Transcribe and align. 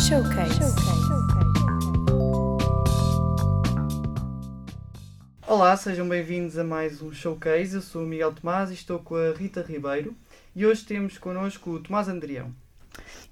Showcase. 0.00 0.74
Olá, 5.46 5.76
sejam 5.76 6.08
bem-vindos 6.08 6.56
a 6.56 6.64
mais 6.64 7.02
um 7.02 7.12
Showcase. 7.12 7.74
Eu 7.74 7.82
sou 7.82 8.04
o 8.04 8.06
Miguel 8.06 8.32
Tomás 8.32 8.70
e 8.70 8.74
estou 8.74 8.98
com 8.98 9.14
a 9.14 9.34
Rita 9.36 9.60
Ribeiro. 9.60 10.16
E 10.56 10.64
hoje 10.64 10.86
temos 10.86 11.18
connosco 11.18 11.72
o 11.72 11.80
Tomás 11.80 12.08
Andrião. 12.08 12.50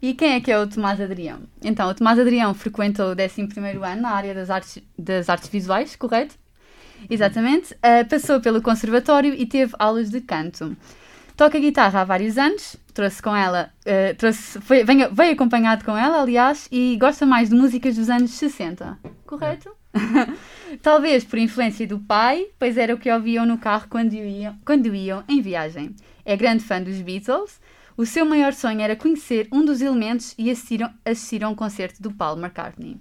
E 0.02 0.12
quem 0.12 0.34
é 0.34 0.41
que 0.41 0.52
é 0.52 0.59
o 0.59 0.66
Tomás 0.66 1.00
Adrião? 1.00 1.41
Então, 1.62 1.89
o 1.89 1.95
Tomás 1.95 2.18
Adrião 2.18 2.52
frequentou 2.52 3.07
o 3.07 3.12
11 3.12 3.79
ano 3.82 4.03
na 4.03 4.11
área 4.11 4.35
das 4.35 4.50
artes, 4.50 4.82
das 4.98 5.30
artes 5.30 5.48
visuais, 5.48 5.96
correto? 5.96 6.35
Exatamente. 7.09 7.73
Uh, 7.75 8.07
passou 8.11 8.43
pelo 8.43 8.61
conservatório 8.61 9.32
e 9.32 9.46
teve 9.46 9.75
aulas 9.79 10.11
de 10.11 10.21
canto. 10.21 10.77
Toca 11.39 11.57
guitarra 11.61 12.00
há 12.00 12.05
vários 12.05 12.36
anos, 12.36 12.75
trouxe 12.93 13.23
com 13.23 13.34
ela, 13.34 13.70
uh, 13.87 14.16
trouxe, 14.16 14.61
foi, 14.61 14.82
veio, 14.82 15.14
veio 15.14 15.34
acompanhado 15.34 15.84
com 15.84 15.96
ela, 15.96 16.20
aliás, 16.20 16.66
e 16.69 16.97
gosta 17.01 17.24
mais 17.24 17.48
de 17.48 17.55
músicas 17.55 17.95
dos 17.95 18.11
anos 18.11 18.33
60, 18.33 18.98
correto? 19.24 19.70
Talvez 20.83 21.23
por 21.23 21.38
influência 21.38 21.87
do 21.87 22.01
pai, 22.01 22.48
pois 22.59 22.77
era 22.77 22.92
o 22.92 22.98
que 22.98 23.09
ouviam 23.09 23.47
no 23.47 23.56
carro 23.56 23.87
quando 23.88 24.14
iam, 24.14 24.59
quando 24.64 24.92
iam 24.92 25.23
em 25.28 25.41
viagem. 25.41 25.95
É 26.24 26.37
grande 26.37 26.64
fã 26.64 26.83
dos 26.83 27.01
Beatles. 27.01 27.61
O 27.97 28.05
seu 28.05 28.27
maior 28.27 28.52
sonho 28.52 28.80
era 28.80 28.97
conhecer 28.97 29.47
um 29.52 29.64
dos 29.64 29.80
elementos 29.80 30.34
e 30.36 30.50
assistir, 30.50 30.80
assistir 31.05 31.45
a 31.45 31.48
um 31.48 31.55
concerto 31.55 32.02
do 32.02 32.11
Paul 32.11 32.36
McCartney. 32.36 33.00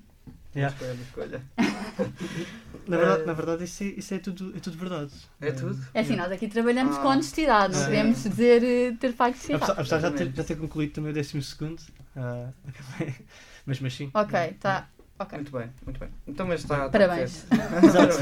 Yeah. 0.55 0.75
Escolha, 0.75 0.93
escolha. 1.01 1.41
Na 2.87 2.97
verdade, 2.97 3.21
Eh, 3.21 3.25
na 3.25 3.33
verdade 3.33 3.63
isso, 3.65 3.83
é, 3.83 3.87
isso 3.87 4.13
é, 4.13 4.19
tudo, 4.19 4.53
é 4.55 4.59
tudo 4.59 4.77
verdade. 4.77 5.11
É 5.41 5.51
tudo? 5.51 5.77
É 5.93 5.99
assim, 6.01 6.15
nós 6.15 6.31
aqui 6.31 6.47
trabalhamos 6.47 6.97
Ah, 6.97 7.01
com 7.01 7.07
honestidade, 7.09 7.73
não 7.75 7.83
podemos 7.85 8.23
dizer 8.23 8.63
eh, 8.63 8.91
ter 8.99 9.13
factos 9.13 9.43
Apesar, 9.45 9.55
errados. 9.73 9.79
apesar 9.79 9.97
de 9.97 10.01
já 10.03 10.11
ter, 10.11 10.35
já 10.35 10.43
ter 10.43 10.55
concluído 10.57 10.93
também 10.93 11.11
o 11.11 11.13
décimo 11.13 11.41
segundo, 11.41 11.81
ah, 12.15 12.49
mas, 13.65 13.79
mas 13.79 13.93
sim. 13.93 14.09
Ok, 14.13 14.53
tá. 14.59 14.87
Ok. 15.19 15.35
Muito 15.39 15.51
bem, 15.51 15.71
muito 15.83 15.99
bem. 15.99 16.09
Então, 16.27 16.45
mas 16.47 16.61
está. 16.61 16.75
está 16.85 16.89
Parabéns. 16.89 17.45
Exato. 17.83 18.17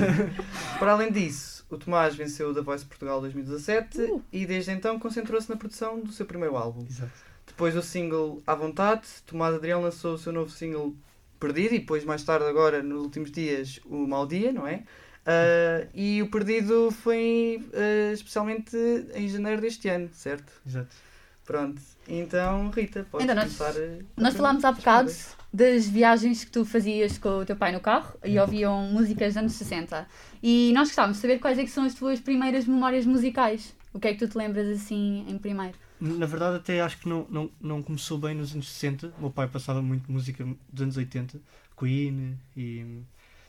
Para 0.79 0.93
além 0.93 1.11
disso, 1.11 1.65
o 1.69 1.77
Tomás 1.77 2.15
venceu 2.15 2.49
o 2.51 2.53
The 2.53 2.61
Voice 2.61 2.85
Portugal 2.85 3.19
2017 3.19 4.01
Uh. 4.01 4.23
e 4.31 4.45
desde 4.45 4.71
então 4.71 4.97
concentrou-se 4.97 5.49
na 5.49 5.57
produção 5.57 5.99
do 5.99 6.11
seu 6.13 6.25
primeiro 6.25 6.55
álbum. 6.55 6.85
Exato. 6.89 7.11
Depois 7.45 7.73
do 7.73 7.81
single 7.81 8.41
À 8.47 8.55
Vontade, 8.55 9.03
Tomás 9.25 9.53
Adrião 9.53 9.81
lançou 9.81 10.13
o 10.13 10.17
seu 10.17 10.31
novo 10.31 10.49
single 10.49 10.95
Perdido 11.39 11.75
e 11.75 11.79
depois, 11.79 12.03
mais 12.05 12.23
tarde, 12.23 12.45
agora, 12.45 12.81
nos 12.81 13.03
últimos 13.03 13.31
dias, 13.31 13.79
o 13.85 14.07
Mau 14.07 14.25
Dia, 14.25 14.51
não 14.51 14.65
é? 14.67 14.83
Ah, 15.25 15.87
e 15.93 16.21
o 16.21 16.29
Perdido 16.29 16.91
foi 16.91 17.61
ah, 17.73 18.13
especialmente 18.13 18.75
em 19.13 19.27
janeiro 19.27 19.61
deste 19.61 19.87
ano, 19.89 20.09
certo? 20.13 20.51
Exato. 20.65 20.95
Pronto. 21.43 21.79
Então, 22.07 22.69
Rita, 22.71 23.05
podes 23.11 23.25
Então, 23.25 23.35
nós- 23.35 23.55
começar. 23.55 23.79
a- 23.79 23.97
Nós 24.21 24.33
a 24.33 24.37
falámos 24.37 24.65
há 24.65 24.71
bocado 24.71 25.11
das 25.53 25.87
viagens 25.87 26.43
que 26.43 26.51
tu 26.51 26.65
fazias 26.65 27.17
com 27.19 27.39
o 27.39 27.45
teu 27.45 27.55
pai 27.55 27.71
no 27.71 27.79
carro 27.79 28.17
e 28.25 28.39
ouviam 28.39 28.81
músicas 28.87 29.33
dos 29.33 29.37
anos 29.37 29.53
60. 29.53 30.07
E 30.41 30.71
nós 30.73 30.87
gostávamos 30.87 31.17
de 31.17 31.21
saber 31.21 31.39
quais 31.39 31.59
é 31.59 31.63
que 31.63 31.69
são 31.69 31.83
as 31.85 31.93
tuas 31.93 32.19
primeiras 32.19 32.65
memórias 32.65 33.05
musicais. 33.05 33.75
O 33.93 33.99
que 33.99 34.07
é 34.07 34.13
que 34.13 34.19
tu 34.19 34.27
te 34.27 34.37
lembras 34.37 34.67
assim 34.67 35.23
em 35.27 35.37
primeiro? 35.37 35.77
Na 35.99 36.25
verdade, 36.25 36.57
até 36.57 36.81
acho 36.81 36.97
que 36.99 37.07
não, 37.07 37.25
não, 37.29 37.49
não 37.61 37.81
começou 37.83 38.17
bem 38.17 38.35
nos 38.35 38.53
anos 38.53 38.69
60. 38.69 39.13
O 39.17 39.21
meu 39.21 39.31
pai 39.31 39.47
passava 39.47 39.81
muito 39.81 40.11
música 40.11 40.45
dos 40.71 40.81
anos 40.81 40.97
80, 40.97 41.39
Queen 41.77 42.37
e. 42.55 43.01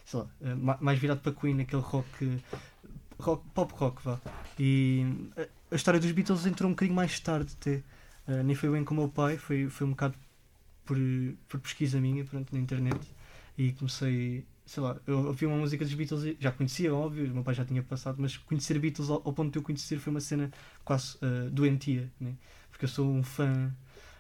sei 0.05 0.20
lá, 0.20 0.27
eh, 0.41 0.55
ma- 0.55 0.78
mais 0.80 0.98
virado 0.98 1.20
para 1.20 1.33
Queen, 1.33 1.61
aquele 1.61 1.83
rock. 1.83 2.38
rock 3.19 3.44
pop 3.55 3.72
rock, 3.77 4.03
vá. 4.05 4.20
E 4.58 5.05
a, 5.36 5.47
a 5.72 5.77
história 5.77 5.98
dos 6.00 6.11
Beatles 6.12 6.47
entrou 6.47 6.69
um 6.70 6.72
bocadinho 6.72 6.94
mais 6.97 7.19
tarde, 7.20 7.53
até. 7.61 7.83
Eh, 8.28 8.42
nem 8.42 8.55
foi 8.56 8.70
bem 8.70 8.84
com 8.84 8.94
o 8.94 8.98
meu 8.98 9.08
pai, 9.08 9.36
foi, 9.38 9.69
foi 9.69 9.86
um 9.86 9.91
bocado 9.91 10.14
por, 10.84 10.97
por 11.48 11.60
pesquisa 11.60 12.00
minha, 12.00 12.25
pronto, 12.25 12.55
na 12.55 12.60
internet. 12.60 13.00
E 13.58 13.72
comecei. 13.72 14.44
Sei 14.67 14.83
lá, 14.83 14.97
eu 15.06 15.27
ouvi 15.28 15.47
uma 15.47 15.56
música 15.56 15.84
dos 15.84 15.95
Beatles, 15.95 16.25
e 16.25 16.36
já 16.41 16.50
conhecia, 16.50 16.92
óbvio, 16.95 17.31
o 17.31 17.34
meu 17.34 17.45
pai 17.45 17.55
já 17.55 17.64
tinha 17.64 17.82
passado, 17.82 18.16
mas 18.19 18.37
conhecer 18.37 18.78
Beatles 18.81 19.09
ao, 19.10 19.22
ao 19.25 19.32
ponto 19.32 19.53
de 19.53 19.59
eu 19.59 19.62
conhecer 19.62 19.99
foi 19.99 20.10
uma 20.10 20.21
cena 20.21 20.50
quase 20.84 21.16
eh, 21.22 21.49
doentia, 21.50 22.10
né? 22.21 22.34
porque 22.71 22.84
eu 22.84 22.88
sou 22.88 23.06
um 23.09 23.22
fã 23.22 23.72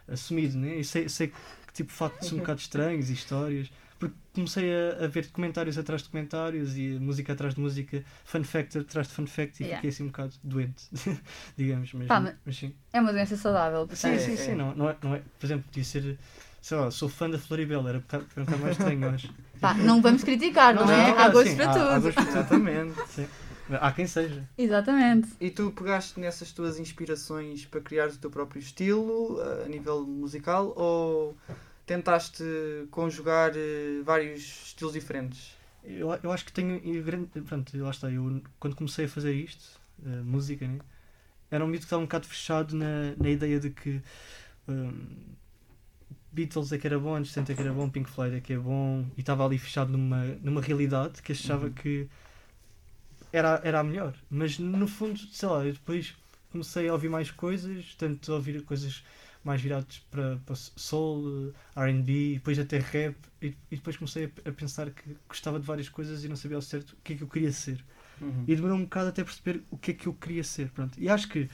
assumido, 0.08 0.56
né? 0.56 0.76
E 0.78 0.84
sei, 0.84 1.08
sei 1.08 1.28
que 1.28 1.72
tipo 1.74 1.92
factos 1.92 2.32
um 2.32 2.38
bocado 2.38 2.60
estranhos 2.60 3.10
e 3.10 3.12
histórias, 3.12 3.70
porque 3.98 4.14
comecei 4.34 4.72
a, 4.72 5.04
a 5.04 5.08
ver 5.08 5.26
documentários 5.26 5.76
atrás 5.78 6.02
de 6.02 6.08
documentários 6.08 6.76
e 6.76 6.98
música 6.98 7.32
atrás 7.32 7.54
de 7.54 7.60
música, 7.60 8.04
fun 8.24 8.44
fact 8.44 8.78
atrás 8.78 9.08
de 9.08 9.14
fun 9.14 9.26
fact 9.26 9.62
e 9.62 9.66
Yeah. 9.66 9.76
fiquei 9.76 9.90
assim 9.90 10.04
um 10.04 10.06
bocado 10.08 10.34
doente, 10.44 10.84
digamos, 11.56 11.92
mas, 11.92 12.06
Pá, 12.06 12.20
mas- 12.20 12.34
mas 12.44 12.56
sim. 12.56 12.72
É 12.92 13.00
uma 13.00 13.12
doença 13.12 13.36
saudável, 13.36 13.86
Sim, 13.88 13.94
portanto. 14.12 14.20
sim, 14.20 14.32
é. 14.32 14.36
sim, 14.36 14.54
não, 14.54 14.74
não, 14.74 14.88
é, 14.90 14.96
não 15.02 15.14
é, 15.14 15.22
por 15.38 15.46
exemplo, 15.46 15.64
podia 15.66 15.84
ser, 15.84 16.18
sei 16.66 16.76
lá, 16.78 16.90
sou 16.90 17.08
fã 17.08 17.30
da 17.30 17.38
Floribela, 17.38 17.88
era 17.90 17.98
um 17.98 18.00
um 18.00 18.02
bocado 18.02 18.58
mais 18.58 18.72
estranho, 18.76 19.08
acho. 19.10 19.32
Pá, 19.60 19.74
não 19.74 20.02
vamos 20.02 20.24
criticar, 20.24 20.74
não, 20.74 20.84
Não, 20.84 20.92
é? 20.92 21.10
não, 21.10 21.18
há 21.18 21.26
não, 21.26 21.32
gosto 21.32 21.48
sim, 21.50 21.56
para 21.56 21.70
há- 21.70 21.72
tudo. 21.72 21.84
há 21.84 21.98
gosto 22.00 22.14
para 22.14 22.24
tudo. 22.24 22.30
Exatamente. 22.38 22.94
Sim. 23.14 23.26
Há 23.80 23.92
quem 23.92 24.06
seja. 24.06 24.48
Exatamente. 24.58 25.28
E 25.40 25.48
tu 25.50 25.70
pegaste 25.70 26.18
nessas 26.18 26.50
tuas 26.50 26.78
inspirações 26.80 27.64
para 27.64 27.80
criar 27.80 28.08
o 28.08 28.16
teu 28.16 28.30
próprio 28.30 28.58
estilo 28.60 29.40
eh, 29.40 29.64
a 29.64 29.68
nível 29.68 30.04
musical 30.04 30.72
ou 30.76 31.36
tentaste 31.86 32.42
conjugar 32.90 33.52
eh, 33.54 34.02
vários 34.04 34.40
estilos 34.66 34.94
diferentes? 34.94 35.56
Eu, 35.84 36.12
eu 36.22 36.32
acho 36.32 36.44
que 36.44 36.52
tenho. 36.52 36.80
eu 36.84 37.02
grande- 37.04 37.28
Pronto, 37.42 37.76
lá 37.80 37.90
está. 37.90 38.10
Eu, 38.10 38.42
quando 38.58 38.74
comecei 38.74 39.04
a 39.04 39.08
fazer 39.08 39.32
isto, 39.32 39.64
eh, 40.04 40.20
música, 40.22 40.66
né? 40.66 40.78
Era 41.50 41.64
um 41.64 41.68
mito 41.68 41.80
que 41.82 41.86
estava 41.86 42.02
um 42.02 42.06
bocado 42.06 42.26
fechado 42.26 42.74
na, 42.76 43.14
na 43.16 43.28
ideia 43.30 43.60
de 43.60 43.70
que 43.70 44.02
hum, 44.68 45.06
Beatles 46.36 46.72
é 46.72 46.78
que 46.78 46.86
era 46.86 46.98
bom, 46.98 47.14
anos 47.14 47.28
60 47.28 47.52
é 47.52 47.56
que 47.56 47.62
era 47.62 47.72
bom, 47.72 47.88
Pink 47.90 48.10
Floyd 48.10 48.36
é 48.36 48.40
que 48.40 48.52
é 48.54 48.58
bom, 48.58 49.04
e 49.16 49.20
estava 49.20 49.44
ali 49.46 49.58
fechado 49.58 49.90
numa, 49.92 50.24
numa 50.42 50.60
realidade 50.62 51.22
que 51.22 51.32
achava 51.32 51.66
Uhum. 51.66 51.72
que 51.72 52.08
era, 53.32 53.60
era 53.64 53.80
a 53.80 53.84
melhor. 53.84 54.14
Mas 54.30 54.58
no 54.58 54.86
fundo, 54.88 55.18
sei 55.18 55.48
lá, 55.48 55.62
depois 55.62 56.14
comecei 56.50 56.88
a 56.88 56.92
ouvir 56.92 57.08
mais 57.08 57.30
coisas, 57.30 57.94
tanto 57.96 58.32
a 58.32 58.36
ouvir 58.36 58.62
coisas 58.64 59.04
mais 59.44 59.60
viradas 59.60 59.98
para, 60.10 60.38
para 60.44 60.54
soul, 60.56 61.52
RB, 61.76 62.34
depois 62.34 62.58
até 62.58 62.78
rap, 62.78 63.16
e, 63.40 63.48
e 63.70 63.76
depois 63.76 63.96
comecei 63.96 64.32
a, 64.44 64.48
a 64.48 64.52
pensar 64.52 64.90
que 64.90 65.16
gostava 65.28 65.60
de 65.60 65.66
várias 65.66 65.88
coisas 65.88 66.24
e 66.24 66.28
não 66.28 66.36
sabia 66.36 66.56
ao 66.56 66.62
certo 66.62 66.90
o 66.92 66.96
que 67.02 67.12
é 67.12 67.16
que 67.16 67.22
eu 67.22 67.28
queria 67.28 67.52
ser. 67.52 67.84
E 68.46 68.54
demorou 68.56 68.78
um 68.78 68.84
bocado 68.84 69.08
até 69.10 69.24
perceber 69.24 69.62
o 69.70 69.78
que 69.78 69.92
é 69.92 69.94
que 69.94 70.06
eu 70.08 70.14
queria 70.14 70.44
ser. 70.44 70.70
Pronto. 70.70 70.98
E 71.00 71.08
acho 71.08 71.28
que, 71.28 71.48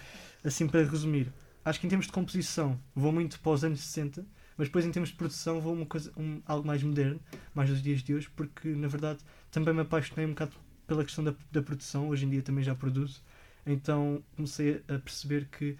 assim 0.45 0.69
para 0.69 0.85
resumir, 0.85 1.33
acho 1.65 1.81
que 1.81 1.87
em 1.87 1.91
termos 1.91 2.07
de 2.07 2.13
composição 2.13 2.81
vou 2.95 3.13
muito 3.13 3.41
para 3.41 3.53
os 3.53 3.65
anos 3.65 3.81
60, 3.81 4.27
mas 4.63 4.69
depois 4.69 4.85
em 4.87 4.93
termos 4.93 5.11
de 5.11 5.17
produção 5.17 5.61
vou 5.61 5.75
uma 5.75 5.87
coisa, 5.87 6.13
um, 6.17 6.41
algo 6.47 6.65
mais 6.65 6.81
moderno, 6.85 7.21
mais 7.53 7.69
dos 7.69 7.83
dias 7.83 8.01
de 8.01 8.15
hoje, 8.15 8.31
porque 8.37 8.69
na 8.69 8.87
verdade 8.87 9.19
também 9.51 9.75
me 9.75 9.81
apaixonei 9.81 10.25
um 10.25 10.31
bocado 10.31 10.53
pela 10.87 11.05
questão 11.05 11.25
da, 11.25 11.35
da 11.51 11.61
produção, 11.63 12.09
hoje 12.09 12.25
em 12.27 12.31
dia 12.31 12.43
também 12.43 12.63
já 12.63 12.75
produzo, 12.75 13.21
então 13.67 14.23
comecei 14.37 14.83
a 14.89 14.99
perceber 14.99 15.47
que 15.51 15.77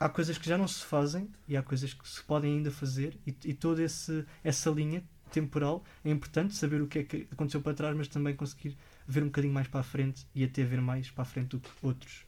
há 0.00 0.08
coisas 0.08 0.38
que 0.38 0.48
já 0.48 0.58
não 0.58 0.68
se 0.68 0.84
fazem 0.84 1.28
e 1.46 1.56
há 1.56 1.62
coisas 1.62 1.92
que 1.94 2.08
se 2.08 2.22
podem 2.24 2.56
ainda 2.58 2.70
fazer 2.70 3.16
e, 3.26 3.34
e 3.44 3.54
toda 3.54 3.82
esse, 3.82 4.24
essa 4.42 4.70
linha 4.70 5.02
temporal 5.32 5.84
é 6.04 6.10
importante 6.10 6.54
saber 6.54 6.80
o 6.82 6.86
que 6.86 7.00
é 7.00 7.04
que 7.04 7.28
aconteceu 7.30 7.60
para 7.60 7.74
trás, 7.74 7.96
mas 7.96 8.08
também 8.08 8.34
conseguir 8.34 8.76
ver 9.06 9.22
um 9.22 9.26
bocadinho 9.26 9.52
mais 9.54 9.68
para 9.68 9.80
a 9.80 9.84
frente 9.84 10.26
e 10.34 10.44
até 10.44 10.64
ver 10.64 10.80
mais 10.80 11.10
para 11.10 11.22
a 11.22 11.26
frente 11.26 11.48
do 11.50 11.60
que 11.60 11.70
outros. 11.82 12.24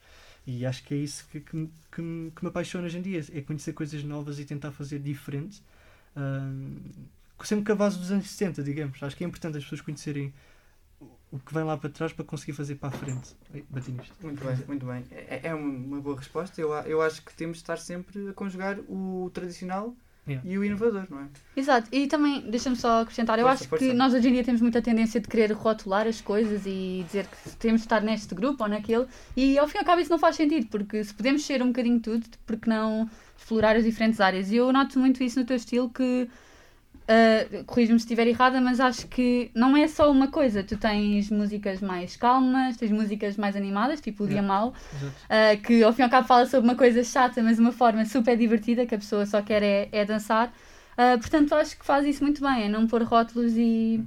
E 0.47 0.65
acho 0.67 0.83
que 0.85 0.95
é 0.95 0.97
isso 0.97 1.27
que, 1.31 1.41
que, 1.41 1.69
que, 1.93 2.03
me- 2.03 2.31
que 2.31 2.43
me 2.45 2.49
apaixona 2.49 2.87
hoje 2.87 2.99
em 2.99 3.03
dia, 3.03 3.21
é 3.33 3.41
conhecer 3.41 3.73
coisas 3.73 4.03
novas 4.03 4.39
e 4.39 4.45
tentar 4.45 4.73
fazer 4.73 4.99
diferente. 4.99 5.63
Ahm, 6.17 6.79
sempre 7.45 7.65
base 7.75 7.99
dos 7.99 8.11
anos 8.11 8.29
60, 8.29 8.63
digamos. 8.63 9.03
Acho 9.03 9.17
que 9.17 9.25
é 9.25 9.27
importante 9.27 9.57
as 9.59 9.63
pessoas 9.65 9.81
conhecerem 9.81 10.33
o- 11.33 11.39
que 11.39 11.55
vem 11.55 11.65
lá 11.65 11.77
para 11.77 11.89
trás 11.91 12.13
para 12.13 12.25
conseguir 12.25 12.53
fazer 12.53 12.75
para 12.77 12.89
a 12.89 12.93
frente. 12.93 13.35
Bati 13.71 13.93
nisto. 13.93 14.15
Muito 14.23 14.45
bem, 14.45 14.57
muito 14.67 14.87
bem. 14.87 15.05
É, 15.11 15.49
é 15.49 15.55
uma 15.55 16.01
boa 16.01 16.17
resposta. 16.17 16.61
Eu, 16.61 16.73
eu 16.73 17.01
acho 17.01 17.23
que 17.23 17.33
temos 17.35 17.59
de 17.59 17.63
estar 17.63 17.79
sempre 17.79 18.29
a 18.29 18.33
conjugar 18.33 18.79
o 18.89 19.31
tradicional 19.33 19.97
Yeah. 20.29 20.49
e 20.49 20.59
o 20.59 20.65
inovador, 20.65 21.07
não 21.11 21.21
é? 21.21 21.27
Exato, 21.57 21.89
e 21.91 22.07
também, 22.07 22.43
deixa-me 22.43 22.77
só 22.77 23.01
acrescentar, 23.01 23.39
eu 23.39 23.47
Força, 23.47 23.63
acho 23.65 23.69
força. 23.71 23.85
que 23.85 23.93
nós 23.93 24.15
hoje 24.15 24.29
em 24.29 24.33
dia 24.33 24.45
temos 24.45 24.61
muita 24.61 24.81
tendência 24.81 25.21
de 25.21 25.27
querer 25.27 25.51
rotular 25.53 26.07
as 26.07 26.21
coisas 26.21 26.63
e 26.67 27.03
dizer 27.07 27.27
que 27.27 27.57
temos 27.57 27.81
de 27.81 27.87
estar 27.87 28.01
neste 28.03 28.35
grupo 28.35 28.63
ou 28.63 28.69
naquele, 28.69 29.07
e 29.37 29.59
ao 29.59 29.67
fim 29.67 29.79
e 29.79 29.81
ao 29.81 29.85
cabo 29.85 30.01
isso 30.01 30.11
não 30.11 30.19
faz 30.19 30.37
sentido, 30.37 30.67
porque 30.69 31.03
se 31.03 31.13
podemos 31.15 31.45
ser 31.45 31.63
um 31.63 31.69
bocadinho 31.69 31.99
tudo, 32.01 32.25
porque 32.47 32.69
não 32.69 33.09
explorar 33.37 33.75
as 33.77 33.85
diferentes 33.85 34.21
áreas? 34.21 34.51
E 34.53 34.57
eu 34.57 34.73
noto 34.73 34.99
muito 34.99 35.23
isso 35.25 35.41
no 35.41 35.47
teu 35.47 35.57
estilo, 35.57 35.89
que, 35.91 36.29
uh, 37.11 37.65
corrijo-me 37.65 37.99
se 37.99 38.05
estiver 38.05 38.27
errada, 38.27 38.61
mas 38.61 38.79
acho 38.79 39.07
que 39.09 39.51
não 39.55 39.77
é 39.77 39.89
só 39.89 40.11
uma 40.11 40.29
coisa, 40.29 40.63
tu 40.63 40.77
tens 40.77 41.31
músicas 41.31 41.81
mais 41.81 42.17
calmas, 42.17 42.77
tens 42.77 42.91
músicas 42.91 43.37
mais 43.37 43.57
animadas, 43.57 44.01
tipo 44.01 44.25
o 44.25 44.29
Dia 44.29 44.41
Exato. 44.41 44.69
Uh, 44.69 45.63
que 45.63 45.83
ao 45.83 45.93
fim 45.93 46.03
e 46.03 46.05
ao 46.05 46.11
cabo 46.11 46.27
fala 46.27 46.47
sobre 46.47 46.69
uma 46.69 46.77
coisa 46.77 47.03
chata, 47.03 47.43
mas 47.43 47.57
de 47.57 47.63
uma 47.63 47.73
forma 47.73 48.05
super 48.05 48.37
divertida, 48.37 48.87
que 48.87 48.95
a 48.95 48.99
pessoa 48.99 49.27
só 49.27 49.43
quer 49.43 49.63
é, 49.63 49.89
é 49.91 50.05
dançar. 50.05 50.49
Uh, 50.93 51.19
portanto, 51.19 51.55
acho 51.55 51.79
que 51.79 51.85
faz 51.85 52.07
isso 52.07 52.23
muito 52.23 52.41
bem, 52.41 52.65
é 52.65 52.69
não 52.69 52.87
pôr 52.87 53.03
rótulos 53.03 53.55
e. 53.57 54.05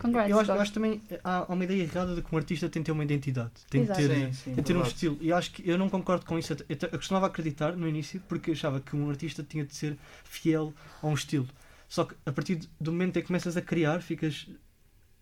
Congrats. 0.00 0.30
Eu 0.30 0.40
acho, 0.40 0.50
eu 0.50 0.60
acho 0.60 0.72
também 0.72 1.02
há 1.22 1.44
há 1.46 1.52
uma 1.52 1.64
ideia 1.64 1.82
errada 1.82 2.14
de 2.14 2.22
que 2.22 2.34
um 2.34 2.38
artista 2.38 2.66
tem 2.66 2.82
que 2.82 2.86
ter 2.86 2.92
uma 2.92 3.04
identidade, 3.04 3.50
tem 3.68 3.84
que 3.84 3.92
Exato. 3.92 4.08
ter, 4.08 4.14
Sim, 4.14 4.32
sim, 4.32 4.54
tem 4.54 4.64
ter 4.64 4.74
um 4.74 4.82
estilo. 4.82 5.18
E 5.20 5.30
acho 5.30 5.52
que 5.52 5.68
eu 5.68 5.76
não 5.76 5.90
concordo 5.90 6.24
com 6.24 6.38
isso. 6.38 6.54
Eu, 6.54 6.58
eu 6.66 6.98
costumava 6.98 7.26
acreditar 7.26 7.76
no 7.76 7.86
início 7.86 8.22
porque 8.26 8.52
achava 8.52 8.80
que 8.80 8.96
um 8.96 9.10
artista 9.10 9.42
tinha 9.46 9.66
de 9.66 9.74
ser 9.74 9.98
fiel 10.24 10.72
a 11.02 11.06
um 11.06 11.12
estilo. 11.12 11.46
Só 11.94 12.02
que 12.06 12.14
a 12.24 12.32
partir 12.32 12.56
do 12.80 12.90
momento 12.92 13.18
em 13.18 13.20
que 13.22 13.26
começas 13.26 13.54
a 13.56 13.62
criar, 13.62 14.00
ficas 14.02 14.48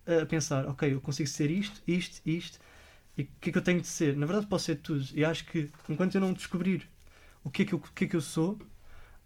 a 0.07 0.27
pensar, 0.27 0.67
ok, 0.67 0.95
eu 0.95 1.01
consigo 1.01 1.29
ser 1.29 1.51
isto, 1.51 1.83
isto, 1.87 2.21
isto, 2.27 2.59
e 3.19 3.23
o 3.23 3.29
que 3.41 3.51
é 3.51 3.53
que 3.53 3.59
eu 3.59 3.63
tenho 3.63 3.81
de 3.81 3.87
ser? 3.89 4.17
Na 4.17 4.27
verdade 4.27 4.47
posso 4.49 4.67
ser 4.67 4.77
tudo. 4.77 5.05
E 5.15 5.25
acho 5.25 5.45
que 5.47 5.71
enquanto 5.89 6.15
eu 6.17 6.21
não 6.21 6.33
descobrir 6.33 6.89
o 7.45 7.51
que 7.51 7.63
é 7.63 7.67
que 7.67 7.75
eu, 7.75 7.79
o 7.79 7.83
que 7.95 8.05
é 8.05 8.09
que 8.09 8.17
eu 8.17 8.21
sou, 8.21 8.59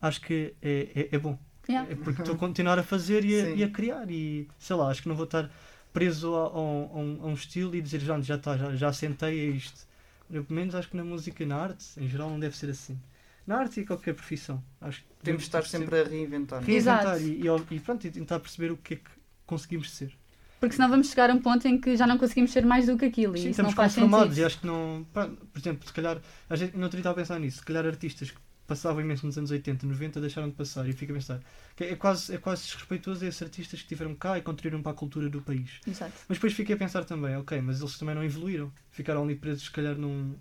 acho 0.01 0.21
que 0.21 0.55
é, 0.63 1.09
é, 1.13 1.17
é 1.17 1.19
bom. 1.19 1.39
Yeah. 1.69 1.91
É 1.93 1.97
porque 1.97 2.23
estou 2.23 2.35
a 2.35 2.39
continuar 2.39 2.79
a 2.79 2.83
fazer 2.83 3.25
e 3.25 3.41
a, 3.41 3.51
e 3.51 3.65
a 3.65 3.71
criar. 3.71 4.11
E 4.11 4.49
sei 4.59 4.77
lá, 4.77 4.89
acho 4.91 5.03
que 5.03 5.09
não 5.09 5.17
vou 5.17 5.27
estar 5.27 5.51
preso 5.93 6.35
a, 6.35 6.41
a 6.49 6.61
um, 6.61 6.91
a 6.93 6.99
um- 6.99 7.21
a 7.25 7.27
um 7.29 7.35
estilo 7.35 7.75
e 7.77 7.83
dizer 7.83 8.01
já 8.01 8.21
já 8.21 8.37
está, 8.37 8.57
já, 8.57 8.77
já 8.77 8.93
sentei 8.93 9.49
a 9.49 9.51
isto. 9.57 9.87
Eu, 10.31 10.45
pelo 10.45 10.59
menos 10.61 10.75
acho 10.75 10.89
que 10.91 10.97
na 10.97 11.05
música 11.05 11.43
e 11.43 11.47
na 11.47 11.57
arte, 11.57 11.85
em 11.99 12.09
geral, 12.09 12.31
não 12.31 12.41
deve 12.41 12.57
ser 12.57 12.71
assim. 12.71 12.99
Na 13.47 13.59
arte 13.59 13.81
e 13.81 13.85
qualquer 13.87 14.15
profissão. 14.15 14.63
Acho 14.81 15.01
que 15.01 15.07
Temos 15.23 15.43
de 15.43 15.49
estar 15.49 15.65
sempre 15.65 16.01
a 16.01 16.05
reinventar. 16.05 16.63
é? 16.63 16.67
reinventar 16.67 17.17
Exato. 17.17 17.23
e, 17.23 17.75
e, 17.75 17.77
e 17.77 17.81
pronto, 17.81 18.07
e 18.07 18.11
tentar 18.11 18.41
perceber 18.41 18.73
o 18.73 18.77
que 18.77 18.95
é 18.95 18.97
que 18.97 19.11
conseguimos 19.47 19.91
ser. 19.91 20.17
Porque 20.61 20.77
senão 20.77 20.89
vamos 20.89 21.11
chegar 21.11 21.29
a 21.29 21.35
um 21.35 21.41
ponto 21.41 21.69
em 21.69 21.79
que 21.79 21.95
já 21.95 22.07
não 22.07 22.17
conseguimos 22.17 22.51
ser 22.51 22.65
mais 22.65 22.87
do 22.87 22.97
que 22.97 23.05
aquilo. 23.05 23.37
Sim, 23.37 23.49
e 23.49 23.51
estamos 23.51 23.75
faz 23.75 23.95
conformados 23.95 24.39
e 24.39 24.45
acho 24.45 24.61
que 24.61 24.67
não. 24.67 25.07
pá, 25.13 25.29
Por 25.29 25.59
exemplo, 25.59 25.87
se 25.87 25.93
calhar, 25.93 26.19
a 26.49 26.57
gente 26.57 26.75
não 26.77 26.87
estava 26.87 27.11
a 27.11 27.15
pensar 27.15 27.39
nisso, 27.39 27.59
se 27.59 27.65
calhar 27.65 27.85
artistas 27.85 28.31
que 28.31 28.39
passavam 28.67 29.03
imenso 29.03 29.27
nos 29.27 29.37
anos 29.37 29.51
80, 29.51 29.87
90 29.87 30.21
deixaram 30.23 30.49
de 30.49 30.55
passar 30.55 30.89
e 30.89 30.93
fica 30.95 31.13
a 31.13 31.17
pensar 31.17 31.41
que 31.77 31.85
é 31.85 31.97
quase, 31.97 32.35
é 32.35 32.39
quase 32.39 32.65
desrespeitoso 32.65 33.25
a 33.25 33.29
esses 33.29 33.43
artistas 33.43 33.81
que 33.81 33.85
estiveram 33.85 34.15
cá 34.15 34.39
e 34.39 34.41
contribuíram 34.41 34.83
para 34.83 34.93
a 34.93 34.95
cultura 34.95 35.29
do 35.29 35.43
país. 35.43 35.81
Exato. 35.87 36.15
Mas 36.27 36.39
depois 36.39 36.55
fiquei 36.55 36.75
a 36.75 36.79
pensar 36.79 37.05
também, 37.05 37.37
ok, 37.37 37.61
mas 37.61 37.81
eles 37.81 37.99
também 37.99 38.15
não 38.15 38.25
evoluíram, 38.25 38.73
ficaram 38.91 39.23
ali 39.23 39.37
presos, 39.37 39.65
se 39.65 39.71
calhar, 39.71 39.97
num, 39.97 40.35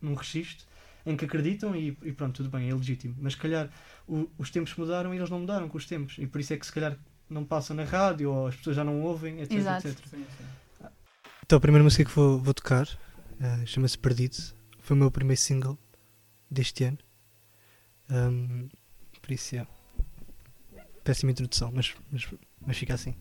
num 0.00 0.14
registro 0.14 0.67
em 1.10 1.16
que 1.16 1.24
acreditam 1.24 1.74
e, 1.74 1.96
e 2.02 2.12
pronto, 2.12 2.36
tudo 2.36 2.50
bem, 2.50 2.68
é 2.70 2.74
legítimo. 2.74 3.14
Mas 3.18 3.32
se 3.32 3.38
calhar 3.38 3.70
o- 4.06 4.28
os 4.38 4.50
tempos 4.50 4.74
mudaram 4.76 5.14
e 5.14 5.16
eles 5.18 5.30
não 5.30 5.40
mudaram 5.40 5.68
com 5.68 5.76
os 5.78 5.86
tempos 5.86 6.16
e 6.18 6.26
por 6.26 6.40
isso 6.40 6.52
é 6.52 6.56
que 6.56 6.66
se 6.66 6.72
calhar 6.72 6.98
não 7.30 7.44
passam 7.44 7.74
na 7.76 7.84
rádio 7.84 8.30
ou 8.32 8.46
as 8.48 8.56
pessoas 8.56 8.76
já 8.76 8.84
não 8.84 9.00
ouvem, 9.02 9.40
etc. 9.40 9.52
Exato. 9.56 9.88
etc. 9.88 10.06
Sim, 10.06 10.24
sim. 10.36 10.86
Então 11.44 11.56
a 11.56 11.60
primeira 11.60 11.82
música 11.84 12.04
que 12.04 12.14
vou, 12.14 12.38
vou 12.38 12.52
tocar 12.54 12.86
eh, 13.40 13.64
chama-se 13.66 13.96
Perdido. 13.98 14.36
Foi 14.80 14.96
o 14.96 15.00
meu 15.00 15.10
primeiro 15.10 15.40
single 15.40 15.78
deste 16.50 16.84
ano. 16.84 16.98
Ahm, 18.10 18.68
por 19.20 19.32
isso, 19.32 19.56
é. 19.56 19.66
Péssima 21.04 21.32
introdução, 21.32 21.70
mas, 21.74 21.94
mas, 22.10 22.26
mas 22.66 22.76
fica 22.76 22.94
assim. 22.94 23.14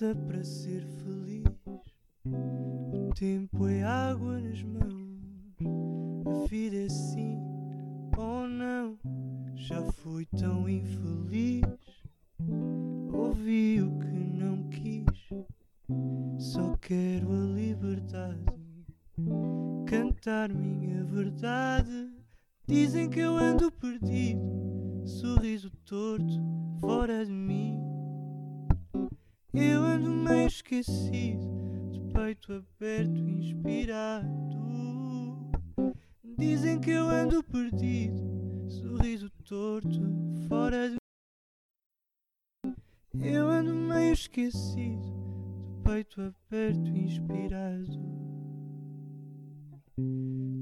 Para 0.00 0.42
ser 0.42 0.82
feliz. 0.82 1.44
O 2.24 3.12
tempo 3.14 3.66
é 3.68 3.82
água 3.82 4.40
nas 4.40 4.62
mãos, 4.62 5.20
a 6.26 6.46
vida 6.48 6.76
é 6.76 6.84
assim 6.86 7.38
ou 8.16 8.48
não. 8.48 8.98
Já 9.54 9.82
fui 9.92 10.24
tão 10.38 10.66
infeliz, 10.66 11.66
ouvi 13.12 13.82
o 13.82 13.98
que 13.98 14.06
não 14.06 14.70
quis. 14.70 15.04
Só 16.38 16.74
quero 16.78 17.30
a 17.30 17.44
liberdade, 17.54 18.44
cantar 19.86 20.48
minha 20.48 21.04
verdade. 21.04 22.10
Dizem 22.66 23.10
que 23.10 23.20
eu 23.20 23.36
ando 23.36 23.70
perdido, 23.70 24.40
sorriso 25.04 25.70
torto 25.84 26.40
fora 26.80 27.22
de 27.26 27.32
mim. 27.32 27.39
Esquecido, 30.70 31.90
de 31.90 32.00
peito 32.12 32.52
aberto, 32.52 33.28
inspirado. 33.28 34.30
Dizem 36.38 36.80
que 36.80 36.90
eu 36.90 37.08
ando 37.08 37.42
perdido, 37.42 38.70
sorriso 38.70 39.28
torto, 39.44 40.00
fora 40.48 40.88
de 40.88 40.96
Eu 43.20 43.48
ando 43.48 43.74
meio 43.74 44.12
esquecido, 44.12 45.02
de 45.66 45.82
peito 45.82 46.20
aberto, 46.20 46.88
inspirado. 46.96 47.98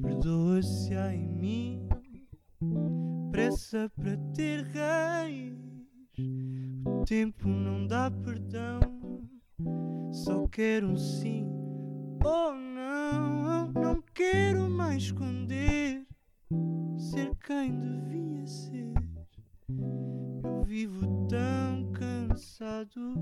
Perdoa-se 0.03 0.95
em 0.95 1.29
mim, 1.29 1.89
pressa 3.31 3.91
para 3.95 4.17
ter 4.35 4.63
raiz. 4.69 5.59
O 6.85 7.05
tempo 7.05 7.47
não 7.47 7.87
dá 7.87 8.11
perdão, 8.11 8.81
quero 10.59 10.89
um 10.89 10.97
sim 10.97 11.47
ou 12.25 12.53
não. 12.53 13.71
Não 13.71 14.03
quero 14.13 14.69
mais 14.69 15.05
esconder, 15.05 16.05
ser 16.99 17.33
quem 17.37 17.79
devia 17.79 18.45
ser. 18.45 18.93
Eu 20.43 20.65
vivo 20.65 21.29
tão 21.29 21.93
cansado 21.93 23.15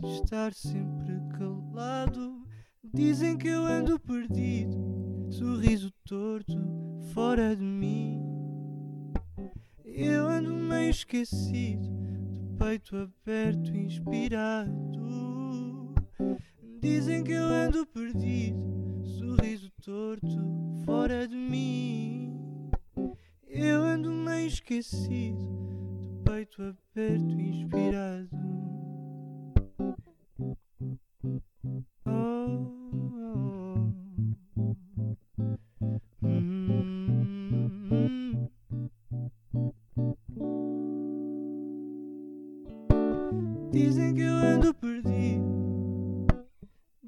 de 0.00 0.08
estar 0.08 0.52
sempre 0.52 1.20
calado. 1.38 2.44
Dizem 2.92 3.38
que 3.38 3.46
eu 3.46 3.64
ando 3.64 3.96
perdido, 4.00 4.76
sorriso 5.30 5.91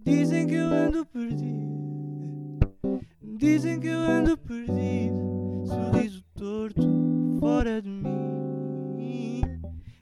Dizem 0.04 0.46
que 0.46 0.54
eu 0.54 0.66
ando 0.66 1.06
perdido. 1.06 2.70
Dizem 3.22 3.80
que 3.80 3.86
eu 3.86 3.98
ando 3.98 4.36
perdido. 4.36 5.64
Sorriso 5.66 6.22
torto 6.34 6.82
fora 7.40 7.80
de 7.80 7.88
mim. 7.88 9.40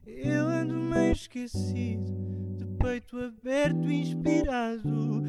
Eu 0.04 0.48
ando 0.48 0.74
meio 0.74 1.12
esquecido. 1.12 2.12
De 2.56 2.66
peito 2.82 3.16
aberto, 3.16 3.88
inspirado. 3.88 5.22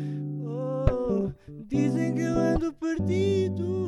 Oh, 0.43 1.31
dizem 1.67 2.15
que 2.15 2.21
eu 2.21 2.35
ando 2.35 2.73
perdido. 2.73 3.82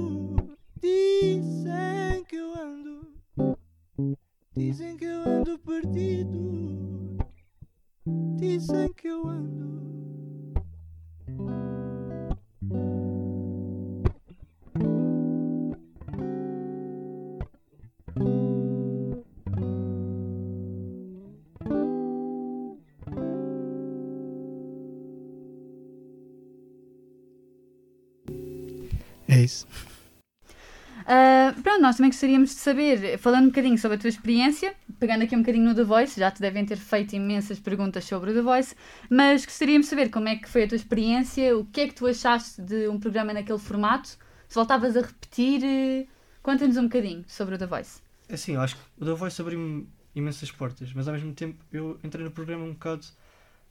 Saber, 32.66 33.20
falando 33.20 33.44
um 33.44 33.48
bocadinho 33.50 33.78
sobre 33.78 33.96
a 33.96 34.00
tua 34.00 34.10
experiência, 34.10 34.76
pegando 35.00 35.24
aqui 35.24 35.36
um 35.36 35.42
bocadinho 35.42 35.66
no 35.66 35.76
The 35.76 35.84
Voice, 35.84 36.20
já 36.20 36.32
te 36.32 36.42
devem 36.42 36.66
ter 36.66 36.78
feito 36.78 37.16
imensas 37.16 37.60
perguntas 37.60 38.04
sobre 38.06 38.32
o 38.32 38.34
The 38.34 38.42
Voice, 38.42 38.76
mas 39.08 39.46
gostaríamos 39.46 39.86
de 39.86 39.92
saber 39.92 40.10
como 40.10 40.28
é 40.28 40.36
que 40.36 40.50
foi 40.50 40.64
a 40.64 40.68
tua 40.68 40.76
experiência, 40.76 41.56
o 41.56 41.64
que 41.66 41.82
é 41.82 41.88
que 41.88 41.94
tu 41.94 42.08
achaste 42.08 42.60
de 42.64 42.88
um 42.88 43.00
programa 43.00 43.34
naquele 43.34 43.60
formato, 43.60 44.08
se 44.08 44.56
voltavas 44.56 44.98
a 44.98 45.02
repetir, 45.02 45.64
eh, 45.64 46.08
conta-nos 46.42 46.76
um 46.78 46.84
bocadinho 46.84 47.24
sobre 47.28 47.54
o 47.54 47.58
The 47.60 47.68
Voice. 47.68 48.02
Assim, 48.28 48.56
eu 48.56 48.62
acho 48.62 48.78
que 48.78 48.82
o 48.98 49.06
The 49.06 49.14
Voice 49.14 49.40
abriu-me 49.40 49.88
imensas 50.16 50.52
portas, 50.52 50.92
mas 50.92 51.08
ao 51.08 51.14
mesmo 51.14 51.34
tempo 51.34 51.64
eu 51.72 52.00
entrei 52.04 52.26
no 52.26 52.32
programa 52.32 52.64
um 52.64 52.74
bocado 52.74 53.06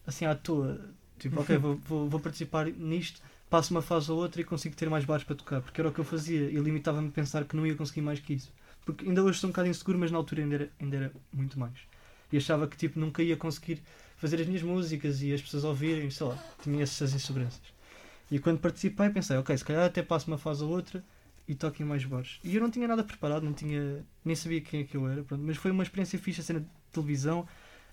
assim 0.06 0.24
à 0.24 0.36
toa. 0.36 0.80
Tipo, 1.18 1.40
ok, 1.40 1.58
vou, 1.58 1.76
vou, 1.78 2.08
vou 2.08 2.20
participar 2.20 2.66
nisto, 2.66 3.20
passo 3.50 3.74
uma 3.74 3.82
fase 3.82 4.08
ou 4.12 4.18
outra 4.18 4.40
e 4.40 4.44
consigo 4.44 4.76
ter 4.76 4.88
mais 4.88 5.04
bares 5.04 5.24
para 5.24 5.34
tocar, 5.34 5.60
porque 5.62 5.80
era 5.80 5.88
o 5.88 5.92
que 5.92 5.98
eu 5.98 6.04
fazia 6.04 6.48
e 6.48 6.54
limitava-me 6.58 7.08
a 7.08 7.10
pensar 7.10 7.44
que 7.44 7.56
não 7.56 7.66
ia 7.66 7.74
conseguir 7.74 8.00
mais 8.00 8.20
que 8.20 8.34
isso. 8.34 8.52
Porque 8.84 9.06
ainda 9.06 9.22
hoje 9.22 9.38
sou 9.38 9.48
um 9.48 9.52
bocado 9.52 9.68
inseguro, 9.68 9.98
mas 9.98 10.10
na 10.10 10.18
altura 10.18 10.42
ainda 10.42 10.54
era, 10.54 10.70
ainda 10.80 10.96
era 10.96 11.12
muito 11.32 11.58
mais. 11.58 11.78
E 12.32 12.36
achava 12.36 12.66
que 12.66 12.76
tipo, 12.76 12.98
nunca 12.98 13.22
ia 13.22 13.36
conseguir 13.36 13.82
fazer 14.16 14.40
as 14.40 14.46
minhas 14.46 14.62
músicas 14.62 15.22
e 15.22 15.32
as 15.32 15.40
pessoas 15.40 15.64
ouvirem, 15.64 16.10
sei 16.10 16.26
lá, 16.26 16.38
tinha 16.62 16.82
essas 16.82 17.14
inseguranças. 17.14 17.62
E 18.30 18.38
quando 18.38 18.58
participei 18.58 19.10
pensei, 19.10 19.36
ok, 19.36 19.56
se 19.56 19.64
calhar 19.64 19.84
até 19.84 20.02
passo 20.02 20.28
uma 20.28 20.38
fase 20.38 20.62
ou 20.64 20.70
outra 20.70 21.04
e 21.46 21.54
toco 21.54 21.82
em 21.82 21.84
mais 21.84 22.04
bares. 22.04 22.38
E 22.42 22.54
eu 22.54 22.60
não 22.60 22.70
tinha 22.70 22.88
nada 22.88 23.04
preparado, 23.04 23.42
não 23.42 23.52
tinha, 23.52 24.04
nem 24.24 24.34
sabia 24.34 24.60
quem 24.60 24.80
é 24.80 24.84
que 24.84 24.96
eu 24.96 25.06
era, 25.08 25.22
pronto, 25.22 25.42
mas 25.44 25.56
foi 25.56 25.70
uma 25.70 25.82
experiência 25.82 26.18
fixe 26.18 26.40
a 26.40 26.44
cena 26.44 26.60
de 26.60 26.66
televisão 26.90 27.46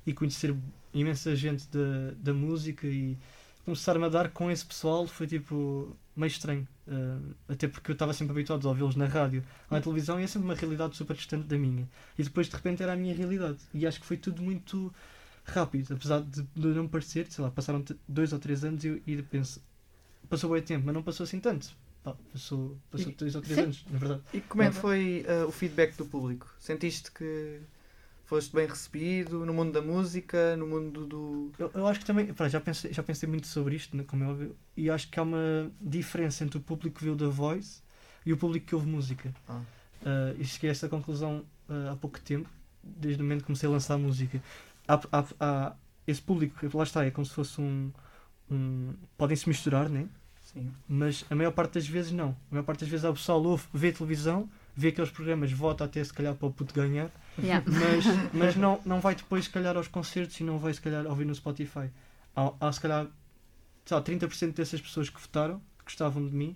e 0.06 0.14
conhecer 0.14 0.56
imensa 0.94 1.36
gente 1.36 1.68
da, 1.70 2.14
da 2.18 2.34
música 2.34 2.88
e 2.88 3.18
começar-me 3.66 4.06
a 4.06 4.10
dar 4.10 4.30
com 4.32 4.50
esse 4.52 4.66
pessoal 4.66 5.08
foi 5.08 5.28
tipo 5.28 5.96
meio 6.16 6.28
estranho. 6.30 6.68
Uh, 6.88 7.34
até 7.48 7.68
porque 7.68 7.92
eu 7.92 7.94
estava 7.94 8.14
sempre 8.14 8.32
habituado 8.34 8.66
a 8.68 8.70
ouvi-los 8.72 8.96
na 8.96 9.06
rádio 9.06 9.44
ou 9.70 9.78
na 9.78 9.82
televisão 9.82 10.20
e 10.20 10.24
é 10.24 10.28
sempre 10.28 10.46
uma 10.48 10.56
realidade 10.56 10.96
super 10.96 11.16
distante 11.16 11.48
da 11.48 11.58
minha. 11.58 11.88
E 12.18 12.24
depois 12.24 12.48
de 12.48 12.56
repente 12.56 12.84
era 12.84 12.94
a 12.94 12.96
minha 12.96 13.16
realidade. 13.16 13.60
E 13.74 13.86
acho 13.88 14.00
que 14.00 14.06
foi 14.06 14.18
tudo 14.18 14.42
muito 14.42 14.94
rápido, 15.46 15.94
apesar 15.94 16.22
de, 16.22 16.44
de 16.44 16.68
não 16.68 16.88
parecer, 16.88 17.28
sei 17.32 17.44
lá, 17.44 17.50
passaram 17.52 17.84
dois 18.08 18.34
ou 18.34 18.40
três 18.40 18.64
anos 18.64 18.84
e 18.84 18.88
eu 18.88 19.02
e 19.08 19.22
penso, 19.24 19.62
passou 20.30 20.52
bem 20.52 20.62
tempo, 20.62 20.86
mas 20.86 20.94
não 20.94 21.04
passou 21.04 21.24
assim 21.24 21.40
tanto. 21.40 21.70
Pá, 22.04 22.16
passou, 22.32 22.78
passou 22.90 23.12
E- 23.12 23.16
dois 23.16 23.36
ou 23.36 23.42
três 23.42 23.58
sim. 23.58 23.64
anos, 23.66 23.86
na 23.90 24.00
verdade. 24.00 24.22
E 24.34 24.42
como 24.42 24.64
é 24.64 24.70
que 24.70 24.76
foi 24.76 25.26
uh, 25.28 25.48
o 25.48 25.52
feedback 25.52 25.96
do 25.98 26.06
público? 26.06 26.52
Sentiste 26.60 27.12
que 27.12 27.60
foste 28.32 28.56
bem 28.56 28.66
recebido 28.66 29.46
no 29.46 29.54
mundo 29.54 29.74
da 29.74 29.82
música, 29.82 30.56
no 30.56 30.66
mundo 30.66 31.06
do. 31.06 31.52
Eu, 31.60 31.70
eu 31.74 31.86
acho 31.86 32.00
que 32.00 32.06
também, 32.06 32.34
pá, 32.34 32.48
já, 32.48 32.62
pensei, 32.62 32.94
já 32.94 33.04
pensei 33.04 33.28
muito 33.28 33.46
sobre 33.46 33.76
isto, 33.76 33.98
né, 33.98 34.06
como 34.08 34.24
é 34.24 34.28
óbvio, 34.28 34.56
e 34.78 34.90
acho 34.90 35.10
que 35.10 35.20
há 35.20 35.24
uma 35.24 35.70
diferença 35.82 36.46
entre 36.46 36.58
o 36.58 36.62
público 36.62 37.00
que 37.00 37.04
viu 37.04 37.14
da 37.14 37.28
Voice 37.28 37.82
e 38.26 38.32
o 38.32 38.38
público 38.38 38.68
que 38.68 38.74
ouve 38.74 38.88
música. 38.88 39.34
Ah. 39.50 39.60
Uh, 40.02 40.40
e 40.40 40.46
cheguei 40.46 40.70
a 40.70 40.72
essa 40.72 40.88
conclusão 40.88 41.44
uh, 41.68 41.92
há 41.92 41.96
pouco 41.98 42.22
tempo, 42.22 42.50
desde 42.82 43.22
o 43.22 43.26
momento 43.26 43.40
que 43.40 43.48
comecei 43.48 43.68
a 43.68 43.72
lançar 43.74 43.98
música. 43.98 44.42
Há, 44.88 45.02
há, 45.12 45.26
há 45.38 45.76
esse 46.08 46.22
público, 46.22 46.56
lá 46.74 46.84
está, 46.84 47.04
é 47.04 47.12
como 47.12 47.26
se 47.26 47.34
fosse 47.34 47.60
um. 47.60 47.92
um 48.50 48.94
Podem-se 49.18 49.50
misturar, 49.50 49.90
né? 49.90 50.08
Sim. 50.54 50.72
mas 50.88 51.26
a 51.30 51.36
maior 51.36 51.52
parte 51.52 51.74
das 51.74 51.88
vezes 51.88 52.14
não. 52.14 52.30
A 52.30 52.56
maior 52.56 52.64
parte 52.64 52.80
das 52.80 52.90
vezes 52.90 53.06
o 53.06 53.14
pessoal 53.14 53.44
ouve, 53.44 53.66
vê 53.74 53.92
televisão, 53.92 54.50
vê 54.76 54.90
aqueles 54.90 55.10
programas, 55.12 55.52
vota 55.52 55.84
até 55.84 56.04
se 56.04 56.14
calhar 56.14 56.36
para 56.36 56.48
o 56.48 56.52
puto 56.52 56.74
ganhar, 56.74 57.10
Yeah. 57.42 57.66
mas, 57.66 58.06
mas 58.34 58.56
não, 58.56 58.82
não 58.86 59.00
vai 59.00 59.16
depois 59.16 59.46
se 59.46 59.50
calhar 59.50 59.76
aos 59.78 59.88
concertos 59.88 60.40
e 60.40 60.44
não 60.44 60.60
vai 60.60 60.74
se 60.74 60.82
calhar 60.82 61.06
ouvir 61.08 61.26
no 61.26 61.34
Spotify. 61.34 61.90
Há, 62.36 62.54
há 62.60 62.72
se 62.72 62.80
calhar 62.80 63.08
lá, 63.90 64.02
30% 64.02 64.54
dessas 64.54 64.82
pessoas 64.82 65.10
que 65.10 65.20
votaram, 65.20 65.60
que 65.80 65.86
gostavam 65.86 66.26
de 66.26 66.34
mim, 66.34 66.56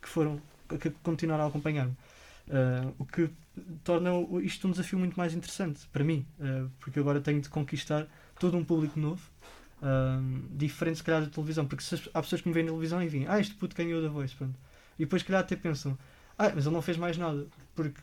que 0.00 0.08
foram, 0.08 0.40
que 0.80 0.90
continuaram 1.02 1.44
a 1.44 1.48
acompanhar-me. 1.48 1.96
Ah, 2.50 2.92
o 2.98 3.04
que 3.04 3.30
torna 3.82 4.10
isto 4.42 4.68
um 4.68 4.70
desafio 4.70 4.98
muito 4.98 5.16
mais 5.16 5.34
interessante 5.34 5.86
para 5.92 6.04
mim, 6.04 6.26
ah, 6.40 6.66
porque 6.80 7.00
agora 7.00 7.20
tenho 7.20 7.40
de 7.40 7.48
conquistar 7.48 8.06
todo 8.38 8.56
um 8.56 8.64
público 8.64 8.98
novo, 8.98 9.22
ah, 9.82 10.20
diferente 10.52 10.98
se 10.98 11.04
calhar 11.04 11.22
da 11.22 11.28
televisão, 11.28 11.66
porque 11.66 11.82
se 11.82 11.94
há 12.14 12.22
pessoas 12.22 12.40
que 12.42 12.48
me 12.48 12.54
veem 12.54 12.66
na 12.66 12.72
televisão 12.72 13.02
e 13.02 13.08
veem, 13.08 13.26
ah, 13.28 13.40
este 13.40 13.54
puto 13.54 13.74
ganhou 13.74 14.02
da 14.02 14.08
voz, 14.08 14.32
pronto. 14.34 14.58
E 14.98 15.04
depois 15.04 15.22
se 15.22 15.26
calhar 15.26 15.42
até 15.42 15.56
pensam, 15.56 15.98
ah, 16.38 16.52
mas 16.54 16.66
ele 16.66 16.74
não 16.74 16.82
fez 16.82 16.96
mais 16.96 17.16
nada, 17.16 17.46
porque 17.74 18.00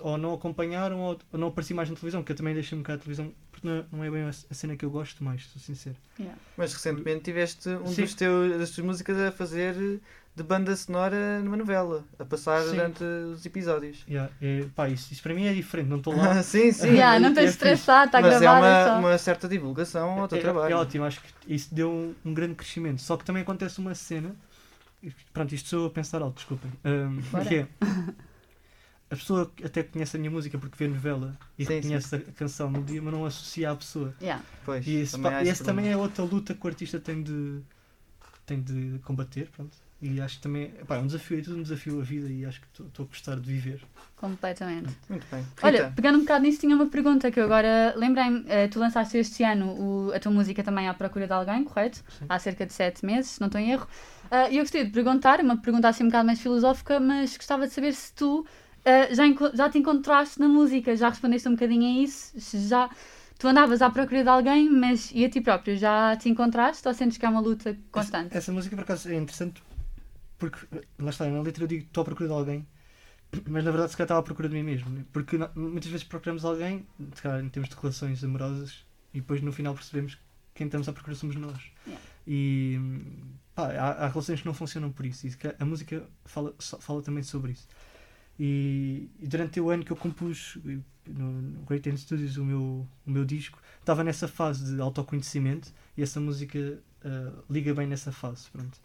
ou 0.00 0.16
não 0.16 0.34
acompanharam 0.34 1.00
ou, 1.00 1.18
ou 1.32 1.38
não 1.38 1.48
apareci 1.48 1.74
mais 1.74 1.90
na 1.90 1.96
televisão, 1.96 2.22
que 2.22 2.30
eu 2.30 2.36
também 2.36 2.54
deixei 2.54 2.78
um 2.78 2.82
bocado 2.82 3.00
a 3.00 3.02
televisão, 3.02 3.32
porque 3.50 3.66
não, 3.66 3.84
não 3.90 4.04
é 4.04 4.10
bem 4.10 4.22
a, 4.22 4.54
cena 4.54 4.76
que 4.76 4.84
eu 4.84 4.90
gosto 4.90 5.24
mais, 5.24 5.46
sou 5.46 5.60
sincero. 5.60 5.96
Yeah. 6.18 6.38
Mas 6.56 6.72
recentemente 6.72 7.24
tiveste 7.24 7.68
um 7.68 7.86
Sim. 7.88 8.02
dos 8.02 8.14
teus, 8.14 8.58
das 8.58 8.70
tuas 8.70 8.86
músicas 8.86 9.18
a 9.18 9.32
fazer 9.32 10.00
de 10.36 10.42
banda 10.42 10.74
sonora 10.74 11.40
numa 11.40 11.56
novela, 11.56 12.04
a 12.18 12.24
passar 12.24 12.62
Sim. 12.62 12.70
durante 12.70 13.04
os 13.04 13.44
episódios. 13.46 14.04
Yeah, 14.08 14.32
é, 14.42 14.66
pá, 14.74 14.88
isso, 14.88 15.12
isso 15.12 15.22
para 15.22 15.34
mim 15.34 15.46
é 15.46 15.52
diferente, 15.52 15.88
não 15.88 15.98
estou 15.98 16.14
lá. 16.14 16.42
sim, 16.42 16.72
sim. 16.72 16.88
Yeah, 16.88 17.18
não 17.18 17.30
é 17.30 17.34
tens 17.34 17.52
de 17.52 17.52
fixe. 17.52 17.64
estressar, 17.72 18.06
está 18.06 18.20
Mas 18.20 18.34
é 18.34 18.40
gravado. 18.40 18.66
é 18.66 18.68
uma, 18.68 18.84
só. 18.86 18.98
uma 18.98 19.18
certa 19.18 19.48
divulgação 19.48 20.20
ao 20.20 20.28
teu 20.28 20.38
é, 20.38 20.40
trabalho. 20.40 20.72
é 20.72 20.76
ótimo, 20.76 21.04
acho 21.04 21.20
que 21.20 21.54
isso 21.54 21.74
deu 21.74 21.90
um, 21.90 22.14
um 22.24 22.34
grande 22.34 22.54
crescimento. 22.54 23.00
Só 23.00 23.16
que 23.16 23.24
também 23.24 23.42
acontece 23.42 23.78
uma 23.78 23.94
cena, 23.94 24.34
pronto, 25.32 25.54
isto 25.54 25.68
sou 25.68 25.86
a 25.86 25.90
pensar 25.90 26.22
alto, 26.22 26.36
desculpem, 26.36 26.70
um, 26.84 27.20
que 27.48 27.54
é 27.56 27.68
a 29.10 29.16
pessoa 29.16 29.52
que 29.54 29.64
até 29.64 29.82
conhece 29.82 30.16
a 30.16 30.18
minha 30.18 30.30
música 30.30 30.58
porque 30.58 30.76
vê 30.76 30.88
novela 30.88 31.38
e 31.58 31.64
Sim, 31.64 31.74
reconhece 31.74 32.16
a 32.16 32.20
canção 32.32 32.70
no 32.70 32.82
dia, 32.82 33.00
mas 33.00 33.12
não 33.12 33.24
associa 33.24 33.70
à 33.70 33.76
pessoa. 33.76 34.14
Yeah. 34.20 34.44
Pois, 34.64 34.86
E 34.86 34.96
esse, 34.96 35.12
também 35.20 35.48
esse 35.48 35.62
também 35.62 35.88
é 35.90 35.96
outra 35.96 36.24
luta 36.24 36.54
que 36.54 36.64
o 36.64 36.68
artista 36.68 36.98
tem 36.98 37.22
de, 37.22 37.60
tem 38.46 38.60
de 38.60 38.98
combater, 39.04 39.48
pronto. 39.50 39.76
E 40.06 40.20
acho 40.20 40.36
que 40.36 40.42
também 40.42 40.70
é 40.86 40.98
um 40.98 41.06
desafio, 41.06 41.38
é 41.38 41.40
tudo 41.40 41.56
um 41.56 41.62
desafio 41.62 41.98
a 41.98 42.04
vida 42.04 42.28
e 42.30 42.44
acho 42.44 42.60
que 42.60 42.66
estou 42.82 43.04
a 43.04 43.08
gostar 43.08 43.36
de 43.36 43.50
viver. 43.50 43.80
Completamente. 44.16 44.94
Muito 45.08 45.26
bem. 45.30 45.42
Olha, 45.62 45.78
Rita, 45.84 45.92
pegando 45.96 46.16
um 46.18 46.20
bocado 46.20 46.44
nisso, 46.44 46.60
tinha 46.60 46.76
uma 46.76 46.86
pergunta 46.86 47.30
que 47.30 47.40
eu 47.40 47.44
agora 47.44 47.94
lembrei-me. 47.96 48.44
eh, 48.48 48.68
tu 48.68 48.78
lançaste 48.78 49.16
este 49.16 49.42
ano 49.42 49.66
o- 49.72 50.12
a 50.14 50.20
tua 50.20 50.30
música 50.30 50.62
também 50.62 50.88
à 50.88 50.92
procura 50.92 51.26
de 51.26 51.32
alguém, 51.32 51.64
correto? 51.64 52.02
Sim. 52.18 52.26
Há 52.28 52.38
cerca 52.38 52.66
de 52.66 52.72
sete 52.74 53.04
meses, 53.04 53.30
se 53.32 53.40
não 53.40 53.46
estou 53.46 53.58
em 53.58 53.70
erro. 53.72 53.88
Ah, 54.30 54.50
E 54.50 54.56
eu 54.58 54.62
gostaria 54.62 54.84
de 54.86 54.92
perguntar, 54.92 55.40
uma 55.40 55.56
pergunta 55.56 55.88
assim 55.88 56.04
um 56.04 56.08
bocado 56.08 56.26
mais 56.26 56.38
filosófica, 56.40 57.00
mas 57.00 57.34
gostava 57.38 57.66
de 57.66 57.72
saber 57.72 57.94
se 57.94 58.12
tu 58.14 58.46
ah, 58.84 59.08
já, 59.14 59.24
já 59.54 59.70
te 59.70 59.78
encontraste 59.78 60.38
na 60.38 60.48
música, 60.48 60.94
já 60.94 61.08
respondeste 61.08 61.48
um 61.48 61.52
bocadinho 61.52 61.84
a 61.86 62.02
isso, 62.04 62.38
se 62.38 62.58
já 62.68 62.90
tu 63.38 63.48
andavas 63.48 63.80
à 63.80 63.88
procura 63.90 64.22
de 64.22 64.28
alguém, 64.28 64.68
mas 64.70 65.10
e 65.14 65.24
a 65.24 65.30
ti 65.30 65.40
próprio, 65.40 65.76
já 65.78 66.14
te 66.16 66.28
encontraste 66.28 66.86
ou 66.86 66.92
sentes 66.92 67.16
que 67.16 67.24
é 67.24 67.28
uma 67.28 67.40
luta 67.40 67.74
constante? 67.90 68.28
Essa, 68.28 68.38
essa 68.38 68.52
música, 68.52 68.76
por 68.76 68.82
acaso, 68.82 69.08
é 69.10 69.16
interessante 69.16 69.62
porque, 70.38 70.58
lá 70.98 71.10
está, 71.10 71.28
na 71.28 71.40
letra 71.42 71.64
eu 71.64 71.68
digo 71.68 71.84
estou 71.84 72.02
à 72.02 72.04
procura 72.04 72.28
de 72.28 72.34
alguém, 72.34 72.66
mas 73.48 73.64
na 73.64 73.70
verdade 73.70 73.90
se 73.90 73.96
calhar 73.96 74.06
estava 74.06 74.20
à 74.20 74.22
procura 74.22 74.48
de 74.48 74.54
mim 74.54 74.62
mesmo. 74.62 74.90
né? 74.90 75.04
Porque 75.12 75.38
muitas 75.54 75.90
vezes 75.90 76.04
procuramos 76.04 76.44
alguém, 76.44 76.86
se 77.14 77.22
calhar 77.22 77.44
em 77.44 77.48
termos 77.48 77.68
de 77.68 77.76
relações 77.76 78.22
amorosas, 78.22 78.84
e 79.12 79.20
depois 79.20 79.40
no 79.40 79.52
final 79.52 79.74
percebemos 79.74 80.14
que 80.14 80.20
quem 80.54 80.66
estamos 80.66 80.88
à 80.88 80.92
procura 80.92 81.16
somos 81.16 81.36
nós. 81.36 81.70
Yeah. 81.86 82.04
E 82.26 82.80
pá, 83.54 83.72
há, 83.72 84.04
há 84.04 84.08
relações 84.08 84.40
que 84.40 84.46
não 84.46 84.54
funcionam 84.54 84.90
por 84.90 85.06
isso, 85.06 85.26
e 85.26 85.32
a 85.58 85.64
música 85.64 86.08
fala, 86.24 86.54
fala 86.58 87.02
também 87.02 87.22
sobre 87.22 87.52
isso. 87.52 87.68
E, 88.38 89.08
e 89.20 89.28
durante 89.28 89.60
o 89.60 89.70
ano 89.70 89.84
que 89.84 89.92
eu 89.92 89.96
compus 89.96 90.58
no, 91.06 91.62
Great 91.66 91.88
End 91.88 92.00
Studios 92.00 92.36
o 92.36 92.44
meu, 92.44 92.86
o 93.06 93.10
meu 93.10 93.24
disco, 93.24 93.60
estava 93.78 94.02
nessa 94.02 94.26
fase 94.26 94.74
de 94.74 94.80
autoconhecimento 94.80 95.72
e 95.96 96.02
essa 96.02 96.20
música 96.20 96.80
ah, 97.04 97.32
liga 97.48 97.74
bem 97.74 97.86
nessa 97.86 98.10
fase. 98.10 98.50
Pronto. 98.50 98.80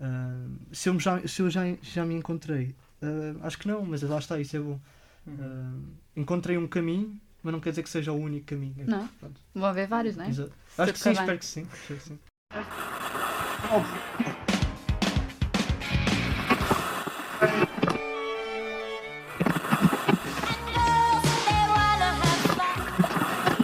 Ah, 0.00 0.46
se 0.72 0.88
eu, 0.88 0.98
já, 1.00 1.26
se 1.26 1.40
eu 1.42 1.50
já, 1.50 1.62
já 1.82 2.04
me 2.04 2.14
encontrei, 2.14 2.74
ah, 3.02 3.46
acho 3.46 3.58
que 3.58 3.68
não, 3.68 3.84
mas 3.84 4.02
lá 4.02 4.18
está, 4.18 4.38
isso 4.38 4.56
é 4.56 4.60
bom. 4.60 4.80
Uhum. 5.26 5.36
Ah, 5.40 5.72
encontrei 6.16 6.56
um 6.56 6.66
caminho, 6.66 7.18
mas 7.42 7.52
não 7.52 7.60
quer 7.60 7.70
dizer 7.70 7.82
que 7.82 7.90
seja 7.90 8.12
o 8.12 8.16
único 8.16 8.46
caminho. 8.46 8.74
Não. 8.86 9.06
Pronto. 9.20 9.40
Vão 9.54 9.66
haver 9.66 9.86
vários, 9.88 10.16
não 10.16 10.24
é? 10.24 10.28
Exato. 10.28 10.52
Acho 10.78 10.92
que 10.92 10.98
sim, 10.98 11.10
bem. 11.10 11.20
espero 11.20 11.38
que 11.38 11.44
sim. 11.44 11.68
espero 11.72 12.00
que 12.00 12.06
sim. 12.06 12.18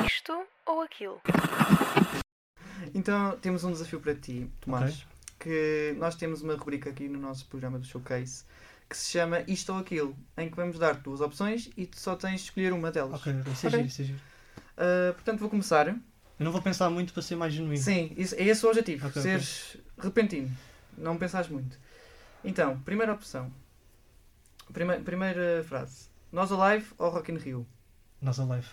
Isto 0.06 0.44
ou 0.66 0.80
aquilo? 0.82 1.20
Então 2.94 3.38
temos 3.38 3.64
um 3.64 3.72
desafio 3.72 4.00
para 4.00 4.14
ti, 4.14 4.50
Tomás. 4.60 4.94
Ok. 4.94 5.11
Que 5.42 5.94
nós 5.98 6.14
temos 6.14 6.40
uma 6.42 6.54
rubrica 6.54 6.90
aqui 6.90 7.08
no 7.08 7.18
nosso 7.18 7.46
programa 7.46 7.78
do 7.78 7.84
Showcase 7.86 8.44
que 8.88 8.96
se 8.96 9.10
chama 9.12 9.40
Isto 9.48 9.72
ou 9.72 9.78
Aquilo, 9.78 10.14
em 10.36 10.50
que 10.50 10.54
vamos 10.56 10.78
dar 10.78 10.94
duas 10.96 11.20
opções 11.22 11.70
e 11.76 11.86
tu 11.86 11.98
só 11.98 12.14
tens 12.14 12.40
de 12.42 12.46
escolher 12.48 12.72
uma 12.74 12.90
delas. 12.92 13.18
Ok, 13.20 13.32
ok, 13.40 13.52
isso 13.52 13.66
é 13.66 13.68
Ok. 13.68 13.78
giro, 13.78 13.88
isso 13.88 14.02
é 14.02 14.04
giro. 14.04 14.20
Uh, 14.76 15.14
portanto, 15.14 15.38
vou 15.40 15.48
começar. 15.48 15.88
Eu 15.88 15.98
não 16.38 16.52
vou 16.52 16.60
pensar 16.60 16.90
muito 16.90 17.12
para 17.12 17.22
ser 17.22 17.34
mais 17.36 17.52
genuíno. 17.54 17.82
Sim, 17.82 18.12
isso, 18.16 18.34
é 18.34 18.42
esse 18.44 18.64
o 18.64 18.68
objetivo. 18.68 19.06
Ok, 19.08 19.20
seres 19.22 19.76
repentino. 19.98 20.50
Não 20.98 21.16
pensares 21.16 21.48
muito. 21.48 21.78
Então, 22.44 22.78
primeira 22.80 23.12
opção. 23.14 23.50
Prime- 24.72 25.00
primeira 25.00 25.64
frase. 25.64 26.08
Nós 26.30 26.52
Alive 26.52 26.86
ou 26.98 27.08
Rock 27.10 27.32
in 27.32 27.36
Rio? 27.38 27.66
Nossa 28.20 28.44
live. 28.44 28.68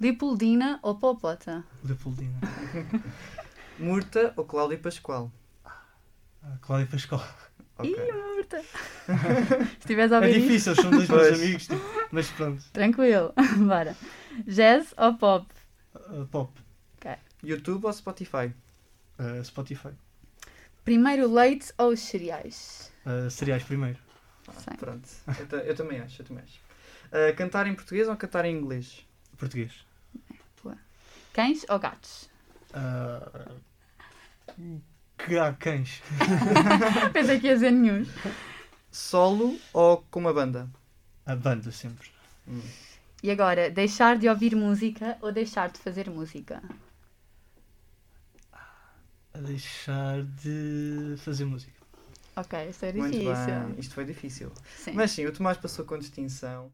Lipoldina 0.00 0.78
ou 0.82 0.94
Popota? 0.94 1.64
Leopoldina. 1.84 2.38
Murta 3.78 4.32
ou 4.36 4.44
Cláudia 4.44 4.78
Pascoal? 4.78 5.30
Ah, 6.42 6.56
Cláudia 6.60 6.86
Pascoal. 6.86 7.26
Ok. 7.78 7.90
Ih, 7.90 8.12
Murta! 8.12 8.62
Se 9.72 9.78
estiveres 9.80 10.12
a 10.12 10.16
É 10.16 10.18
ouvir 10.20 10.36
isto, 10.36 10.42
difícil, 10.48 10.74
são 10.76 10.90
dois 10.90 11.08
meus 11.08 11.32
amigos, 11.40 11.66
tipo, 11.66 11.82
mas 12.10 12.30
pronto. 12.30 12.62
tranquilo. 12.72 13.32
Bora. 13.66 13.96
Jazz 14.46 14.94
ou 14.96 15.14
pop? 15.14 15.46
Ah, 15.94 16.26
pop. 16.30 16.52
YouTube 17.42 17.86
ou 17.86 17.92
Spotify? 17.92 18.52
Ah, 19.18 19.42
Spotify. 19.42 19.90
Primeiro 20.84 21.32
leite 21.32 21.72
ou 21.78 21.88
os 21.92 22.00
cereais? 22.00 22.92
Ah, 23.06 23.30
cereais 23.30 23.62
primeiro. 23.62 23.98
Sim. 24.58 24.76
Pronto. 24.78 25.08
Eu, 25.52 25.58
eu 25.60 25.74
também 25.74 26.00
acho, 26.00 26.20
eu 26.20 26.26
também 26.26 26.44
acho. 26.44 26.58
Uh, 27.10 27.34
cantar 27.36 27.66
em 27.66 27.74
português 27.74 28.08
ou 28.08 28.16
cantar 28.16 28.44
em 28.44 28.54
inglês? 28.56 29.06
Português. 29.38 29.72
Cães 31.32 31.64
ou 31.68 31.78
gatos? 31.78 32.28
Ah, 32.74 33.52
que 35.26 35.38
há 35.38 35.52
cães. 35.52 36.02
Pensei 37.12 37.40
que 37.40 37.46
ia 37.46 37.54
dizer 37.54 37.70
nenhum. 37.70 38.06
Solo 38.90 39.58
ou 39.72 39.98
com 40.10 40.20
uma 40.20 40.32
banda? 40.32 40.68
A 41.24 41.36
banda 41.36 41.70
sempre. 41.70 42.08
Hum. 42.48 42.60
E 43.22 43.30
agora, 43.30 43.70
deixar 43.70 44.16
de 44.16 44.28
ouvir 44.28 44.56
música 44.56 45.16
ou 45.20 45.30
deixar 45.30 45.70
de 45.70 45.78
fazer 45.78 46.08
música? 46.08 46.62
A 49.32 49.38
deixar 49.38 50.22
de 50.22 51.14
fazer 51.18 51.44
música. 51.44 51.78
Ok, 52.34 52.68
isto 52.68 52.84
é 52.86 52.92
Muito 52.92 53.12
difícil. 53.12 53.34
bem. 53.34 53.74
Isto 53.78 53.94
foi 53.94 54.04
difícil. 54.04 54.52
Sim. 54.76 54.92
Mas 54.94 55.10
sim, 55.10 55.26
o 55.26 55.32
Tomás 55.32 55.58
passou 55.58 55.84
com 55.84 55.98
distinção. 55.98 56.72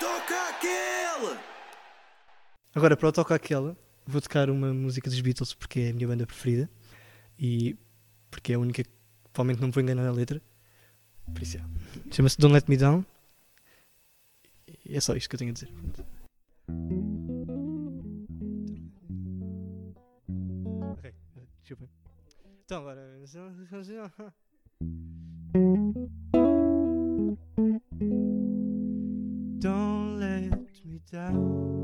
Toca 0.00 0.48
aquele! 0.48 1.49
Agora, 2.74 2.96
para 2.96 3.08
o 3.08 3.12
Toca 3.12 3.34
Aquela, 3.34 3.76
vou 4.06 4.20
tocar 4.20 4.48
uma 4.48 4.72
música 4.72 5.10
dos 5.10 5.20
Beatles 5.20 5.54
porque 5.54 5.80
é 5.80 5.90
a 5.90 5.92
minha 5.92 6.06
banda 6.06 6.26
preferida 6.26 6.70
e 7.38 7.76
porque 8.30 8.52
é 8.52 8.54
a 8.56 8.58
única 8.58 8.84
que 8.84 8.90
provavelmente 9.32 9.60
não 9.60 9.68
me 9.68 9.74
vou 9.74 9.82
enganar 9.82 10.04
na 10.04 10.12
letra. 10.12 10.40
Por 11.32 11.42
isso 11.42 11.56
é. 11.56 11.64
Chama-se 12.12 12.38
Don't 12.38 12.54
Let 12.54 12.68
Me 12.68 12.76
Down. 12.76 13.04
E 14.84 14.96
é 14.96 15.00
só 15.00 15.16
isto 15.16 15.28
que 15.28 15.34
eu 15.34 15.38
tenho 15.38 15.50
a 15.50 15.54
dizer. 15.54 15.68
Ok. 20.92 21.14
Então 22.64 22.78
agora. 22.78 23.18
Don't 29.60 30.18
let 30.18 30.84
me 30.84 31.00
down. 31.10 31.79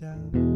Down. 0.00 0.47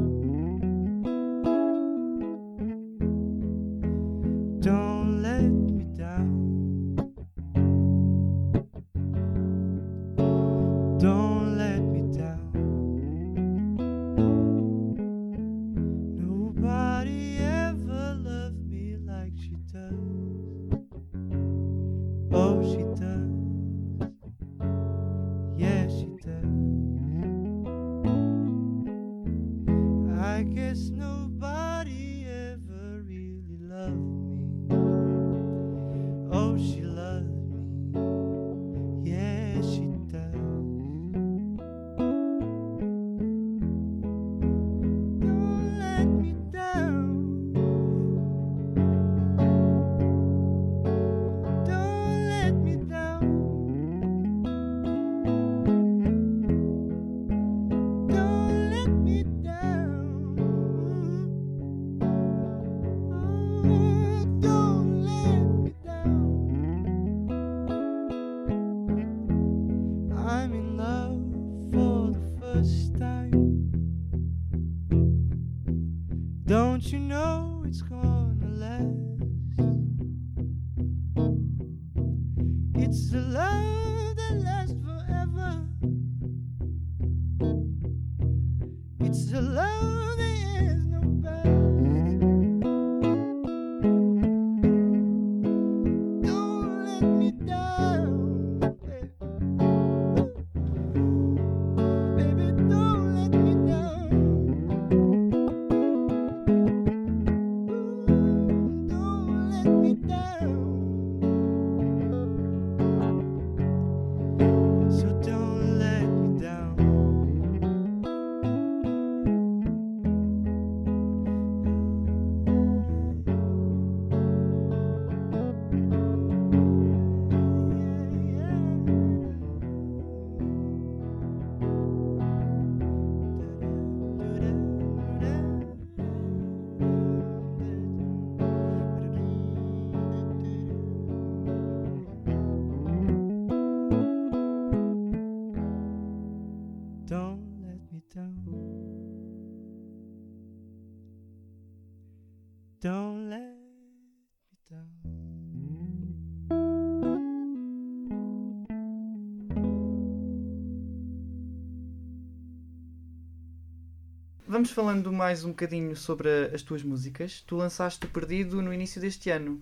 Vamos 164.63 164.75
falando 164.77 165.13
mais 165.13 165.43
um 165.45 165.49
bocadinho 165.49 165.97
sobre 165.97 166.29
a- 166.29 166.55
as 166.55 166.63
tuas 166.63 166.85
músicas. 166.85 167.43
Tu 167.45 167.57
lançaste 167.57 168.07
o 168.07 168.09
Perdido 168.09 168.63
no 168.63 168.73
início 168.73 169.01
deste 169.01 169.29
ano. 169.29 169.61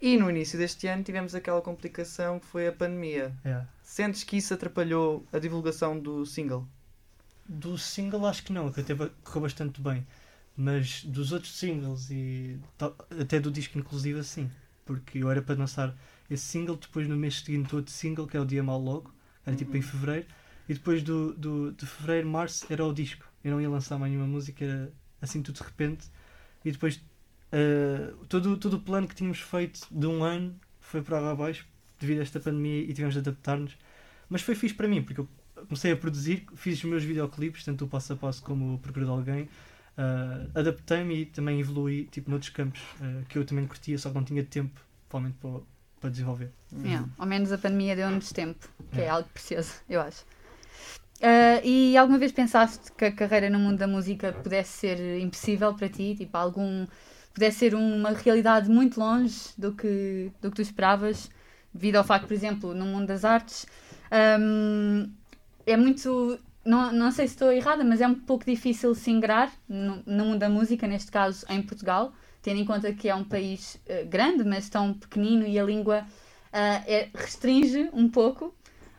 E 0.00 0.16
no 0.16 0.30
início 0.30 0.58
deste 0.58 0.86
ano 0.86 1.02
tivemos 1.04 1.34
aquela 1.34 1.60
complicação 1.60 2.40
que 2.40 2.46
foi 2.46 2.66
a 2.66 2.72
pandemia. 2.72 3.34
É. 3.44 3.62
Sentes 3.82 4.24
que 4.24 4.38
isso 4.38 4.54
atrapalhou 4.54 5.22
a 5.30 5.38
divulgação 5.38 6.00
do 6.00 6.24
single? 6.24 6.66
Do 7.46 7.76
single 7.76 8.24
acho 8.26 8.42
que 8.42 8.54
não, 8.54 8.72
que 8.72 8.80
até 8.80 8.94
correu 8.94 9.42
bastante 9.42 9.82
bem. 9.82 10.06
Mas 10.56 11.04
dos 11.04 11.30
outros 11.32 11.54
singles 11.58 12.08
e 12.10 12.58
até 13.20 13.38
do 13.38 13.50
disco 13.50 13.78
inclusive 13.78 14.18
assim. 14.20 14.50
Porque 14.86 15.18
eu 15.18 15.30
era 15.30 15.42
para 15.42 15.56
lançar 15.58 15.94
esse 16.30 16.42
single, 16.44 16.76
depois 16.76 17.06
no 17.06 17.18
mês 17.18 17.40
seguinte 17.40 17.76
outro 17.76 17.92
single, 17.92 18.26
que 18.26 18.34
é 18.38 18.40
o 18.40 18.46
Dia 18.46 18.62
Mal 18.62 18.80
Logo, 18.80 19.12
era 19.44 19.54
tipo 19.54 19.72
Uhum. 19.72 19.76
em 19.76 19.82
fevereiro, 19.82 20.26
e 20.66 20.72
depois 20.72 21.02
do, 21.02 21.34
do, 21.34 21.72
de 21.72 21.84
fevereiro, 21.84 22.26
março 22.26 22.64
era 22.70 22.82
o 22.82 22.94
disco. 22.94 23.25
Eu 23.46 23.52
não 23.52 23.60
ia 23.60 23.70
lançar 23.70 23.96
mais 23.98 24.10
nenhuma 24.12 24.28
música, 24.28 24.64
era 24.64 24.90
assim 25.22 25.40
tudo 25.42 25.56
de 25.56 25.62
repente. 25.62 26.10
E 26.64 26.72
depois 26.72 27.00
eh, 27.52 28.12
todo, 28.28 28.56
todo 28.56 28.74
o 28.74 28.80
plano 28.80 29.06
que 29.06 29.14
tínhamos 29.14 29.38
feito 29.40 29.86
de 29.90 30.06
um 30.06 30.24
ano 30.24 30.54
foi 30.80 31.00
para 31.02 31.18
água 31.18 31.30
abaixo 31.32 31.64
devido 32.00 32.18
a 32.18 32.22
esta 32.22 32.40
pandemia 32.40 32.80
e 32.82 32.88
tivemos 32.92 33.14
de 33.14 33.20
adaptar-nos. 33.20 33.76
Mas 34.28 34.42
foi 34.42 34.54
fixe 34.56 34.74
para 34.74 34.88
mim, 34.88 35.02
porque 35.02 35.20
eu 35.20 35.28
comecei 35.68 35.92
a 35.92 35.96
produzir, 35.96 36.44
fiz 36.56 36.78
os 36.78 36.84
meus 36.84 37.04
videoclipes, 37.04 37.64
tanto 37.64 37.84
o 37.84 37.88
passo 37.88 38.12
a 38.12 38.16
passo 38.16 38.42
como 38.42 38.74
o 38.74 38.78
Procura 38.78 39.04
de 39.04 39.10
Alguém. 39.12 39.48
ah, 39.96 40.46
Adaptei-me 40.54 41.22
e 41.22 41.26
também 41.26 41.60
evolui 41.60 42.08
tipo, 42.10 42.28
noutros 42.30 42.50
campos 42.50 42.80
ah, 43.00 43.22
que 43.28 43.38
eu 43.38 43.44
também 43.44 43.66
curtia, 43.66 43.96
só 43.96 44.08
que 44.10 44.14
não 44.16 44.24
tinha 44.24 44.42
tempo, 44.44 44.80
provavelmente, 45.08 45.38
para, 45.40 45.60
para 46.00 46.10
desenvolver. 46.10 46.50
Yeah, 46.82 47.08
Ao 47.16 47.26
menos 47.26 47.52
a 47.52 47.58
pandemia 47.58 47.94
deu-nos 47.94 48.32
tempo, 48.32 48.68
que 48.92 49.00
é 49.00 49.04
É. 49.04 49.08
algo 49.08 49.28
precioso, 49.32 49.72
eu 49.88 50.00
acho. 50.00 50.24
Ah, 51.22 51.60
e 51.64 51.96
alguma 51.96 52.18
vez 52.18 52.32
pensaste 52.32 52.92
que 52.92 53.04
a 53.06 53.12
carreira 53.12 53.48
no 53.50 53.58
mundo 53.58 53.78
da 53.78 53.86
música 53.86 54.32
pudesse 54.32 54.72
ser 54.78 55.18
impossível 55.20 55.74
para 55.74 55.88
ti? 55.88 56.14
Tipo, 56.16 56.36
algum. 56.36 56.86
pudesse 57.34 57.58
ser 57.58 57.74
uma 57.74 58.10
realidade 58.10 58.68
muito 58.70 58.98
longe 59.00 59.36
do 59.56 59.72
que, 59.72 60.30
do 60.40 60.50
que 60.50 60.56
tu 60.56 60.62
esperavas, 60.62 61.30
devido 61.72 61.96
ao 61.96 62.04
facto, 62.04 62.26
por 62.26 62.34
exemplo, 62.34 62.74
no 62.74 62.84
mundo 62.86 63.06
das 63.06 63.24
artes, 63.24 63.66
hum, 64.40 65.10
é 65.66 65.76
muito. 65.76 66.38
não, 66.64 66.92
não 66.92 67.10
sei 67.12 67.26
se 67.28 67.34
estou 67.34 67.52
errada, 67.52 67.84
mas 67.84 68.00
é 68.00 68.06
um 68.08 68.14
pouco 68.14 68.44
difícil 68.44 68.94
se 68.94 69.10
ingrar 69.10 69.52
no, 69.68 70.02
no 70.06 70.24
mundo 70.26 70.38
da 70.38 70.48
música, 70.50 70.86
neste 70.86 71.10
caso 71.10 71.44
em 71.48 71.62
Portugal, 71.62 72.12
tendo 72.42 72.60
em 72.60 72.64
conta 72.64 72.92
que 72.92 73.08
é 73.08 73.14
um 73.14 73.24
país 73.24 73.78
eh, 73.86 74.04
grande, 74.04 74.44
mas 74.44 74.68
tão 74.68 74.92
pequenino 74.94 75.46
e 75.46 75.58
a 75.58 75.64
língua 75.64 76.04
ah, 76.52 76.82
é- 76.86 77.08
restringe 77.14 77.90
um 77.92 78.08
pouco 78.08 78.54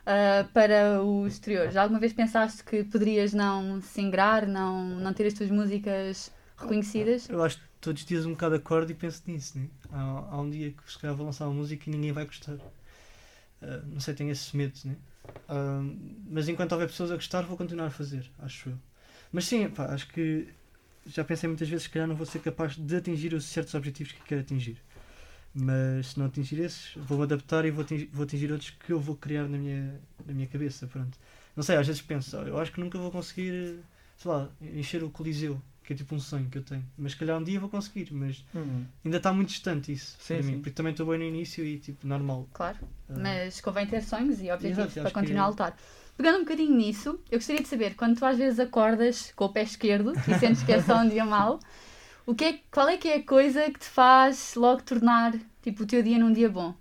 ah, 0.08 0.48
para 0.54 1.02
o 1.02 1.26
exterior. 1.26 1.70
Já 1.70 1.82
alguma 1.82 2.00
vez 2.00 2.14
pensaste 2.14 2.64
que 2.64 2.82
poderias 2.82 3.34
não 3.34 3.78
se 3.82 4.00
ingrar, 4.00 4.46
não, 4.46 4.82
não 4.82 5.12
ter 5.12 5.26
as 5.26 5.34
tuas 5.34 5.50
músicas 5.50 6.32
reconhecidas? 6.56 7.28
Eu 7.28 7.44
acho 7.44 7.58
que 7.58 7.64
todos 7.78 8.00
os 8.00 8.08
dias 8.08 8.24
um 8.24 8.30
bocado 8.30 8.54
acordo 8.54 8.90
e 8.90 8.94
penso 8.94 9.22
nisso, 9.26 9.58
né? 9.58 9.68
Há, 9.92 10.00
há 10.30 10.40
um 10.40 10.48
dia 10.48 10.70
que 10.70 10.90
se 10.90 10.98
calhar 10.98 11.14
vou 11.14 11.26
lançar 11.26 11.46
uma 11.46 11.52
música 11.52 11.90
e 11.90 11.92
ninguém 11.92 12.12
vai 12.12 12.24
gostar. 12.24 12.56
Ah, 13.60 13.82
não 13.84 14.00
sei, 14.00 14.14
tenho 14.14 14.30
esse 14.30 14.56
medo, 14.56 14.78
né? 14.86 14.96
Ah, 15.46 15.82
mas 16.30 16.48
enquanto 16.48 16.72
houver 16.72 16.88
pessoas 16.88 17.10
a 17.10 17.14
gostar, 17.14 17.42
vou 17.42 17.58
continuar 17.58 17.88
a 17.88 17.90
fazer, 17.90 18.30
acho 18.38 18.70
eu. 18.70 18.78
Mas 19.30 19.44
sim, 19.44 19.68
pá, 19.68 19.92
acho 19.92 20.08
que 20.08 20.48
já 21.06 21.22
pensei 21.22 21.48
muitas 21.48 21.68
vezes 21.68 21.86
que 21.86 21.92
calhar 21.92 22.08
não 22.08 22.16
vou 22.16 22.24
ser 22.24 22.38
capaz 22.38 22.76
de 22.76 22.96
atingir 22.96 23.34
os 23.34 23.44
certos 23.44 23.74
objetivos 23.74 24.12
que 24.12 24.22
quero 24.22 24.40
atingir. 24.40 24.78
Mas 25.54 26.08
se 26.08 26.18
não 26.18 26.26
atingir 26.26 26.60
esses, 26.60 26.92
vou-me 26.96 27.24
adaptar 27.24 27.64
e 27.64 27.70
vou 27.70 27.82
atingir, 27.84 28.08
vou 28.12 28.24
atingir 28.24 28.52
outros 28.52 28.70
que 28.70 28.92
eu 28.92 29.00
vou 29.00 29.16
criar 29.16 29.48
na 29.48 29.58
minha, 29.58 30.00
na 30.26 30.32
minha 30.32 30.46
cabeça. 30.46 30.86
Pronto. 30.86 31.18
Não 31.56 31.62
sei, 31.64 31.76
às 31.76 31.86
vezes 31.86 32.02
penso, 32.02 32.36
"Ah, 32.36 32.42
eu 32.42 32.58
acho 32.58 32.70
que 32.72 32.80
nunca 32.80 32.98
vou 32.98 33.10
conseguir, 33.10 33.78
sei 34.16 34.30
lá, 34.30 34.48
encher 34.60 35.02
o 35.02 35.10
Coliseu, 35.10 35.60
que 35.82 35.92
é 35.92 35.96
tipo 35.96 36.14
um 36.14 36.20
sonho 36.20 36.48
que 36.50 36.58
eu 36.58 36.62
tenho. 36.62 36.84
Mas 36.96 37.12
se 37.12 37.18
calhar 37.18 37.36
um 37.38 37.42
dia 37.42 37.58
vou 37.58 37.68
conseguir, 37.68 38.12
mas 38.12 38.44
Hum. 38.54 38.84
ainda 39.04 39.16
está 39.16 39.32
muito 39.32 39.48
distante 39.48 39.92
isso 39.92 40.16
Sim, 40.20 40.36
para 40.36 40.44
mim, 40.44 40.52
sim. 40.52 40.58
porque 40.58 40.70
também 40.70 40.92
estou 40.92 41.06
bem 41.06 41.18
no 41.18 41.24
início 41.24 41.64
e 41.64 41.78
tipo, 41.78 42.06
normal. 42.06 42.46
Claro, 42.52 42.76
Ah, 43.10 43.14
mas 43.18 43.60
convém 43.60 43.86
ter 43.86 44.02
sonhos 44.02 44.40
e 44.40 44.50
objetivos 44.50 44.82
Exato, 44.92 45.00
para 45.02 45.10
continuar 45.10 45.44
a 45.44 45.48
lutar. 45.48 45.76
Pegando 46.16 46.38
um 46.38 46.40
bocadinho 46.40 46.74
nisso, 46.74 47.18
eu 47.30 47.38
gostaria 47.38 47.62
de 47.62 47.68
saber, 47.68 47.94
quando 47.94 48.18
tu 48.18 48.24
às 48.24 48.36
vezes 48.36 48.58
acordas 48.58 49.32
com 49.36 49.44
o 49.46 49.48
pé 49.52 49.62
esquerdo 49.62 50.12
e 50.28 50.34
sentes 50.34 50.62
que 50.62 50.72
é 50.72 50.80
só 50.80 50.98
um 51.00 51.08
dia 51.08 51.24
mau, 51.24 51.60
o 52.28 52.34
que 52.34 52.44
é, 52.44 52.60
qual 52.70 52.86
é 52.90 52.98
que 52.98 53.08
é 53.08 53.16
a 53.16 53.22
coisa 53.24 53.70
que 53.70 53.78
te 53.78 53.86
faz 53.88 54.54
logo 54.54 54.82
tornar 54.82 55.32
tipo, 55.62 55.84
o 55.84 55.86
teu 55.86 56.02
dia 56.02 56.18
num 56.18 56.30
dia 56.30 56.50
bom? 56.50 56.74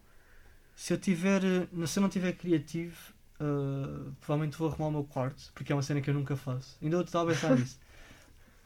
Se 0.76 0.94
eu 0.94 0.98
tiver, 0.98 1.42
eh, 1.42 1.88
se 1.88 2.00
eu 2.00 2.02
não 2.02 2.10
tiver 2.10 2.34
criativo, 2.34 3.14
ah, 3.40 4.12
provavelmente 4.20 4.58
vou 4.58 4.68
arrumar 4.68 4.90
o 4.90 4.92
meu 4.92 5.04
quarto, 5.06 5.50
porque 5.54 5.72
é 5.72 5.76
uma 5.76 5.82
cena 5.82 6.02
que 6.02 6.10
eu 6.10 6.14
nunca 6.14 6.36
faço. 6.36 6.78
Ainda 6.82 7.00
estava 7.00 7.32
a 7.32 7.34
pensar 7.34 7.56
nisso. 7.58 7.80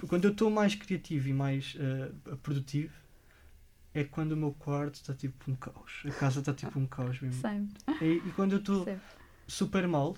Quando 0.07 0.25
eu 0.25 0.31
estou 0.31 0.49
mais 0.49 0.73
criativo 0.73 1.29
e 1.29 1.33
mais 1.33 1.77
ah, 1.79 2.35
produtivo, 2.41 2.95
é 3.93 4.03
quando 4.03 4.31
o 4.31 4.37
meu 4.37 4.51
quarto 4.51 4.95
está 4.95 5.13
tipo 5.13 5.51
um 5.51 5.55
caos. 5.55 6.01
A 6.05 6.09
casa 6.09 6.39
está 6.39 6.51
tipo 6.51 6.79
um 6.79 6.87
caos 6.87 7.21
mesmo. 7.21 7.39
Sempre. 7.39 7.77
E, 8.01 8.27
e 8.27 8.31
quando 8.35 8.53
eu 8.53 8.59
estou 8.59 8.87
super 9.47 9.87
mal, 9.87 10.17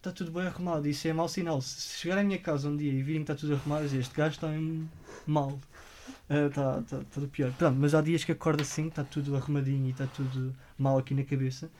está 0.00 0.10
tudo 0.10 0.32
bem 0.32 0.46
arrumado. 0.46 0.88
Isso 0.88 1.06
é 1.06 1.12
mau 1.12 1.28
sinal. 1.28 1.60
Se 1.60 1.80
se 1.80 1.98
chegar 1.98 2.18
à 2.18 2.24
minha 2.24 2.38
casa 2.38 2.68
um 2.68 2.76
dia 2.76 2.92
e 2.92 3.02
virem 3.02 3.22
que 3.22 3.30
está 3.30 3.34
tudo 3.40 3.54
arrumado, 3.54 3.84
dizer, 3.84 4.00
este 4.00 4.14
gajo 4.14 4.34
está 4.34 4.48
mal. 5.26 5.60
Está 6.28 6.82
tá, 6.82 6.98
tá 7.10 7.20
do 7.20 7.28
pior. 7.28 7.52
Pronto, 7.52 7.76
mas 7.78 7.94
há 7.94 8.00
dias 8.00 8.24
que 8.24 8.32
acordo 8.32 8.62
assim, 8.62 8.88
está 8.88 9.04
tudo 9.04 9.36
arrumadinho 9.36 9.86
e 9.86 9.90
está 9.90 10.06
tudo 10.06 10.54
mal 10.78 10.98
aqui 10.98 11.12
na 11.14 11.24
cabeça. 11.24 11.70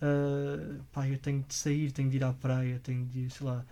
Ah, 0.00 0.78
pá, 0.92 1.06
eu 1.06 1.18
tenho 1.18 1.44
de 1.46 1.54
sair, 1.54 1.92
tenho 1.92 2.08
de 2.08 2.16
ir 2.16 2.24
à 2.24 2.32
praia, 2.32 2.80
tenho 2.82 3.04
de, 3.04 3.28
sei 3.30 3.46
lá, 3.46 3.64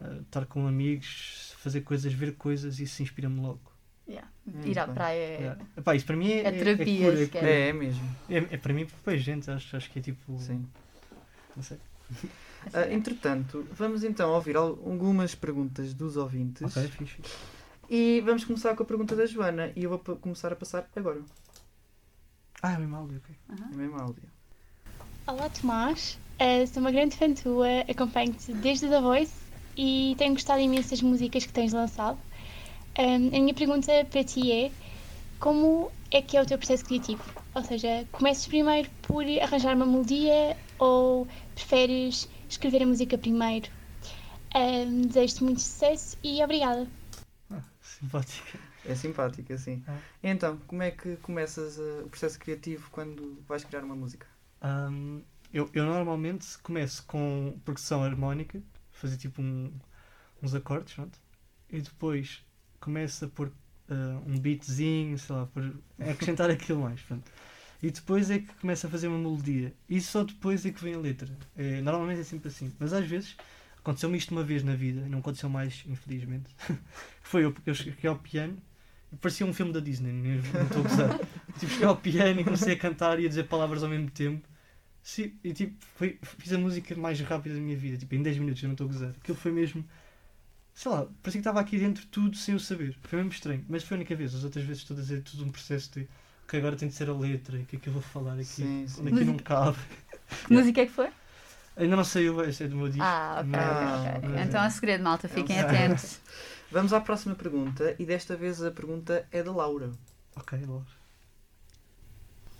ah, 0.00 0.18
estar 0.20 0.46
com 0.46 0.66
amigos, 0.66 1.54
fazer 1.58 1.80
coisas, 1.80 2.12
ver 2.12 2.34
coisas 2.36 2.78
e 2.78 2.84
isso 2.84 3.02
inspira-me 3.02 3.40
logo. 3.40 3.60
Yeah. 4.06 4.28
Hum, 4.46 4.60
Ir 4.64 4.78
à 4.78 4.86
bem. 4.86 4.94
praia 4.94 5.18
é. 5.18 5.38
Yeah. 5.40 5.64
Epá, 5.76 5.94
isso 5.94 6.04
para 6.04 6.16
mim 6.16 6.30
é, 6.30 6.40
É 6.40 6.52
terapia, 6.52 7.12
é, 7.12 7.26
cura. 7.26 7.46
É, 7.46 7.68
é 7.68 7.72
mesmo. 7.72 8.16
É, 8.28 8.36
é 8.36 8.56
para 8.56 8.74
mim, 8.74 8.86
para 9.04 9.16
gente, 9.16 9.50
acho, 9.50 9.76
acho 9.76 9.90
que 9.90 9.98
é 10.00 10.02
tipo. 10.02 10.38
Sim. 10.38 10.66
Não 11.56 11.62
sei. 11.62 11.78
Ah, 12.72 12.86
entretanto, 12.92 13.66
vamos 13.72 14.04
então 14.04 14.30
ouvir 14.32 14.56
al- 14.56 14.78
algumas 14.84 15.34
perguntas 15.34 15.94
dos 15.94 16.16
ouvintes. 16.16 16.76
Ok, 16.76 16.88
fixe. 16.88 17.22
E 17.88 18.20
vamos 18.24 18.44
começar 18.44 18.74
com 18.76 18.82
a 18.82 18.86
pergunta 18.86 19.16
da 19.16 19.26
Joana. 19.26 19.72
E 19.74 19.84
eu 19.84 19.90
vou 19.90 19.98
começar 20.16 20.52
a 20.52 20.56
passar 20.56 20.88
agora. 20.94 21.20
Ah, 22.62 22.72
é 22.74 22.78
mesmo 22.78 22.96
áudio, 22.96 23.18
ok. 23.24 23.34
É 23.72 23.76
mesmo 23.76 23.96
áudio. 24.00 24.22
Olá 25.26 25.48
Tomás, 25.48 26.18
Eh, 26.38 26.64
sou 26.66 26.80
uma 26.80 26.90
grande 26.90 27.16
fã 27.16 27.32
tua, 27.34 27.66
acompanho-te 27.88 28.52
desde 28.54 28.88
The 28.88 29.00
Voice 29.00 29.34
e 29.76 30.14
tenho 30.16 30.32
gostado 30.32 30.60
imenso 30.60 30.90
das 30.90 31.02
músicas 31.02 31.44
que 31.44 31.52
tens 31.52 31.72
lançado. 31.72 32.18
Ahm, 32.98 33.28
a 33.28 33.38
minha 33.40 33.52
pergunta 33.54 33.92
para 34.10 34.24
ti 34.24 34.50
é 34.50 34.70
como 35.38 35.90
é 36.10 36.22
que 36.22 36.36
é 36.36 36.42
o 36.42 36.46
teu 36.46 36.56
processo 36.56 36.84
criativo? 36.86 37.22
Ou 37.54 37.62
seja, 37.62 38.06
começas 38.10 38.46
primeiro 38.46 38.88
por 39.02 39.22
arranjar 39.42 39.76
uma 39.76 39.84
melodia 39.84 40.56
ou 40.78 41.28
preferes 41.54 42.26
escrever 42.50 42.82
a 42.82 42.86
música 42.86 43.16
primeiro? 43.16 43.68
Ahm, 44.54 45.06
Desejo-te 45.06 45.44
muito 45.44 45.60
sucesso 45.60 46.16
e 46.22 46.42
obrigada. 46.42 46.86
Ah, 47.50 47.62
simpática. 47.82 48.58
É 48.84 48.94
simpática, 48.94 49.56
sim. 49.58 49.82
Ah. 49.86 49.98
Então, 50.22 50.58
como 50.66 50.82
é 50.82 50.90
que 50.90 51.16
começas 51.18 51.78
ah, 51.78 52.04
o 52.04 52.08
processo 52.08 52.38
criativo 52.38 52.88
quando 52.90 53.42
vais 53.46 53.64
criar 53.64 53.84
uma 53.84 53.96
música? 53.96 54.26
Ahm, 54.60 55.22
eu, 55.52 55.68
eu 55.74 55.84
normalmente 55.84 56.58
começo 56.58 57.04
com 57.06 57.58
percussão 57.64 58.02
harmónica, 58.04 58.62
fazer 58.92 59.16
tipo 59.16 59.42
um- 59.42 59.72
uns 60.42 60.54
acordes, 60.54 60.94
pronto, 60.94 61.18
e 61.68 61.80
depois 61.80 62.44
começo 62.80 63.24
a 63.24 63.28
pôr 63.28 63.52
ah, 63.88 64.20
um 64.26 64.38
beatzinho, 64.38 65.18
sei 65.18 65.34
lá, 65.36 65.46
por 65.46 65.62
acrescentar 65.98 66.50
aquilo 66.50 66.80
mais, 66.82 67.00
pronto. 67.02 67.30
E 67.82 67.90
depois 67.90 68.30
é 68.30 68.40
que 68.40 68.52
começo 68.54 68.86
a 68.86 68.90
fazer 68.90 69.08
uma 69.08 69.18
melodia. 69.18 69.72
E 69.88 70.00
só 70.00 70.22
depois 70.24 70.64
é 70.66 70.70
que 70.70 70.82
vem 70.82 70.94
a 70.94 70.98
letra. 70.98 71.28
É, 71.56 71.80
normalmente 71.80 72.20
é 72.20 72.24
sempre 72.24 72.48
assim. 72.48 72.72
Mas 72.78 72.92
às 72.92 73.06
vezes, 73.06 73.36
aconteceu-me 73.78 74.18
isto 74.18 74.32
uma 74.32 74.42
vez 74.42 74.62
na 74.62 74.74
vida, 74.74 75.00
não 75.08 75.20
aconteceu 75.20 75.48
mais, 75.48 75.82
infelizmente. 75.86 76.54
Foi 77.22 77.44
eu, 77.44 77.54
eu 77.64 77.74
cheguei 77.74 78.08
ao 78.08 78.18
piano 78.18 78.60
parecia 79.20 79.46
um 79.46 79.52
filme 79.52 79.72
da 79.72 79.80
Disney, 79.80 80.12
não 80.12 80.62
estou 80.62 80.84
a 80.84 80.88
gozar. 80.88 81.18
tipo, 81.58 81.72
cheguei 81.72 81.86
ao 81.86 81.96
piano 81.96 82.40
e 82.40 82.44
comecei 82.44 82.74
a 82.74 82.78
cantar 82.78 83.18
e 83.18 83.26
a 83.26 83.28
dizer 83.28 83.44
palavras 83.44 83.82
ao 83.82 83.88
mesmo 83.88 84.10
tempo. 84.10 84.46
Sim, 85.02 85.32
e 85.42 85.52
tipo, 85.52 85.74
foi, 85.96 86.18
fiz 86.22 86.52
a 86.52 86.58
música 86.58 86.94
mais 86.94 87.18
rápida 87.20 87.54
da 87.54 87.60
minha 87.60 87.76
vida, 87.76 87.96
tipo, 87.96 88.14
em 88.14 88.22
10 88.22 88.38
minutos, 88.38 88.62
eu 88.62 88.68
não 88.68 88.74
estou 88.74 88.86
a 88.86 88.92
gozar. 88.92 89.10
Aquilo 89.10 89.36
foi 89.36 89.50
mesmo, 89.50 89.84
sei 90.74 90.92
lá, 90.92 91.06
parecia 91.22 91.32
que 91.32 91.38
estava 91.38 91.60
aqui 91.60 91.78
dentro 91.78 92.06
tudo 92.06 92.36
sem 92.36 92.54
o 92.54 92.60
saber. 92.60 92.96
Foi 93.02 93.18
mesmo 93.18 93.32
estranho, 93.32 93.64
mas 93.68 93.82
foi 93.82 93.96
a 93.96 93.98
única 93.98 94.14
vez. 94.14 94.34
As 94.34 94.44
outras 94.44 94.64
vezes 94.64 94.82
estou 94.82 94.96
a 94.96 95.00
dizer 95.00 95.22
tudo 95.22 95.44
um 95.44 95.50
processo 95.50 95.90
de 95.92 96.08
que 96.50 96.56
agora 96.56 96.74
tem 96.74 96.88
de 96.88 96.94
ser 96.94 97.08
a 97.08 97.12
letra, 97.14 97.56
e 97.56 97.62
o 97.62 97.64
que 97.66 97.76
é 97.76 97.78
que 97.78 97.88
eu 97.88 97.92
vou 97.92 98.02
falar 98.02 98.32
aqui, 98.34 98.44
Sim, 98.44 98.84
sim. 98.88 99.00
onde 99.02 99.14
aqui 99.14 99.24
não 99.24 99.36
cabe. 99.36 99.78
Que 100.46 100.52
música 100.52 100.80
é 100.80 100.86
que 100.86 100.92
foi? 100.92 101.08
Ainda 101.76 101.94
não 101.96 102.02
saiu, 102.04 102.42
esse 102.42 102.64
é 102.64 102.68
do 102.68 102.74
meu 102.76 102.88
disco. 102.88 103.04
Ah, 103.04 103.36
ok, 103.38 103.50
mas- 103.50 104.00
ok, 104.00 104.12
ok. 104.16 104.28
mas- 104.30 104.48
Então 104.48 104.62
é 104.62 104.66
um 104.66 104.70
segredo, 104.70 105.04
malta, 105.04 105.28
fiquem 105.28 105.56
um 105.56 105.60
atentos. 105.60 106.18
Vamos 106.72 106.92
à 106.92 107.00
próxima 107.00 107.34
pergunta. 107.36 107.94
E 107.98 108.04
desta 108.04 108.36
vez 108.36 108.62
a 108.62 108.70
pergunta 108.70 109.26
é 109.30 109.42
da 109.42 109.52
Laura. 109.52 109.92
Ok, 110.36 110.58
Laura. 110.66 110.86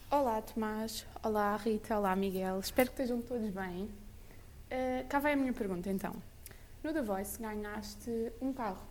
Olá 0.08 0.40
Tomás, 0.42 1.06
olá 1.22 1.56
Rita, 1.56 1.96
olá 1.96 2.14
Miguel, 2.16 2.58
espero 2.60 2.90
que 2.90 2.94
estejam 3.02 3.20
todos 3.22 3.50
bem. 3.50 3.84
Uh, 4.70 5.06
cá 5.08 5.18
vai 5.18 5.32
a 5.34 5.36
minha 5.36 5.52
pergunta 5.52 5.90
então. 5.90 6.14
No 6.82 6.92
The 6.92 7.02
Voice 7.02 7.40
ganhaste 7.40 8.32
um 8.40 8.52
carro. 8.52 8.82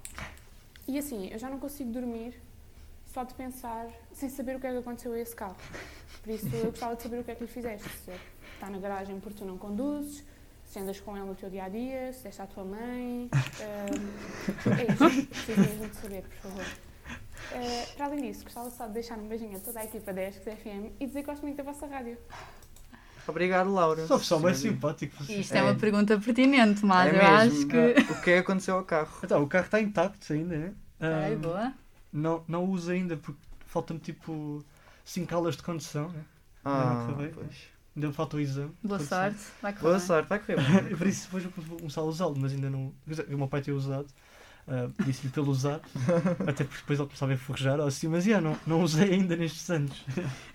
E 0.87 0.97
assim, 0.97 1.27
eu 1.27 1.39
já 1.39 1.49
não 1.49 1.59
consigo 1.59 1.91
dormir 1.91 2.39
só 3.13 3.23
de 3.23 3.33
pensar, 3.33 3.87
sem 4.13 4.29
saber 4.29 4.55
o 4.55 4.59
que 4.59 4.67
é 4.67 4.71
que 4.71 4.77
aconteceu 4.77 5.13
a 5.13 5.19
esse 5.19 5.35
carro. 5.35 5.55
Por 6.23 6.29
isso 6.31 6.47
eu 6.53 6.65
gostava 6.71 6.95
de 6.95 7.03
saber 7.03 7.19
o 7.19 7.23
que 7.23 7.31
é 7.31 7.35
que 7.35 7.43
lhe 7.43 7.49
fizeste. 7.49 7.89
Se 7.89 8.11
está 8.53 8.69
na 8.69 8.77
garagem 8.77 9.19
porque 9.19 9.39
tu 9.39 9.45
não 9.45 9.57
conduzes, 9.57 10.23
se 10.65 10.79
andas 10.79 10.99
com 10.99 11.15
ele 11.17 11.25
no 11.25 11.35
teu 11.35 11.49
dia 11.49 11.63
a 11.63 11.69
dia, 11.69 12.13
se 12.13 12.23
deste 12.23 12.41
à 12.41 12.45
tua 12.45 12.63
mãe. 12.63 13.29
Uh, 13.59 14.71
é 14.77 14.93
isso, 14.93 15.27
preciso 15.27 15.59
mesmo 15.61 15.87
de 15.89 15.95
saber, 15.95 16.21
por 16.23 16.51
favor. 16.51 16.65
Uh, 17.51 17.95
para 17.95 18.05
além 18.05 18.21
disso, 18.21 18.43
gostava 18.43 18.69
só 18.69 18.85
de 18.85 18.93
deixar 18.93 19.17
um 19.17 19.27
beijinho 19.27 19.57
a 19.57 19.59
toda 19.59 19.79
a 19.79 19.85
equipa 19.85 20.13
da 20.13 20.21
ESC 20.27 20.41
FM 20.51 20.93
e 20.99 21.07
dizer 21.07 21.21
que 21.21 21.25
gosto 21.25 21.41
muito 21.41 21.57
da 21.57 21.63
vossa 21.63 21.87
rádio. 21.87 22.17
Obrigado, 23.27 23.71
Laura. 23.71 24.05
Só 24.07 24.17
pessoal 24.17 24.41
bem 24.41 24.53
Sim. 24.55 24.69
simpático. 24.71 25.23
Isto 25.31 25.53
é 25.53 25.61
uma 25.61 25.75
pergunta 25.75 26.19
pertinente, 26.19 26.83
mas 26.83 27.07
É 27.07 27.09
eu 27.09 27.13
mesmo. 27.23 27.57
acho 27.57 27.67
que. 27.67 28.11
O 28.11 28.21
que 28.21 28.29
é 28.31 28.33
que 28.33 28.39
aconteceu 28.39 28.75
ao 28.75 28.83
carro? 28.83 29.19
Então, 29.23 29.43
o 29.43 29.47
carro 29.47 29.65
está 29.65 29.79
intacto 29.79 30.33
ainda, 30.33 30.57
né? 30.57 30.73
Ai, 30.99 31.33
Ahm, 31.33 31.39
boa. 31.41 31.73
Não, 32.11 32.43
não 32.47 32.65
uso 32.65 32.91
ainda 32.91 33.17
porque 33.17 33.39
falta-me 33.65 33.99
tipo 33.99 34.63
5 35.05 35.35
aulas 35.35 35.55
de 35.55 35.63
condução, 35.63 36.09
né? 36.09 36.23
Ah, 36.63 37.05
acabei. 37.05 37.29
pois. 37.29 37.55
Ainda 37.95 38.13
falta 38.13 38.37
o 38.37 38.39
exame. 38.39 38.71
Boa 38.83 38.99
sorte. 38.99 39.39
Vai 39.61 39.73
correr 39.73 39.83
Boa 39.83 39.99
sorte, 39.99 40.29
vai 40.29 40.39
correr. 40.39 40.57
Por 40.97 41.07
isso 41.07 41.25
depois 41.25 41.43
eu 41.43 41.51
vou 41.55 41.77
começar 41.77 42.01
a 42.01 42.05
usá-lo, 42.05 42.35
mas 42.37 42.53
ainda 42.53 42.69
não. 42.69 42.93
O 43.29 43.37
meu 43.37 43.47
pai 43.47 43.61
tem 43.61 43.73
usado, 43.73 44.07
ah, 44.67 44.89
disse-lhe 45.03 45.31
pelo 45.31 45.51
usar, 45.51 45.81
até 46.47 46.63
porque 46.63 46.81
depois 46.81 46.99
ele 46.99 47.07
começava 47.07 47.33
a 47.33 47.37
forjar 47.37 47.79
ou 47.79 47.87
assim, 47.87 48.07
mas 48.07 48.23
já, 48.23 48.39
não, 48.39 48.55
não 48.67 48.83
usei 48.83 49.13
ainda 49.13 49.35
nestes 49.35 49.69
anos. 49.69 50.05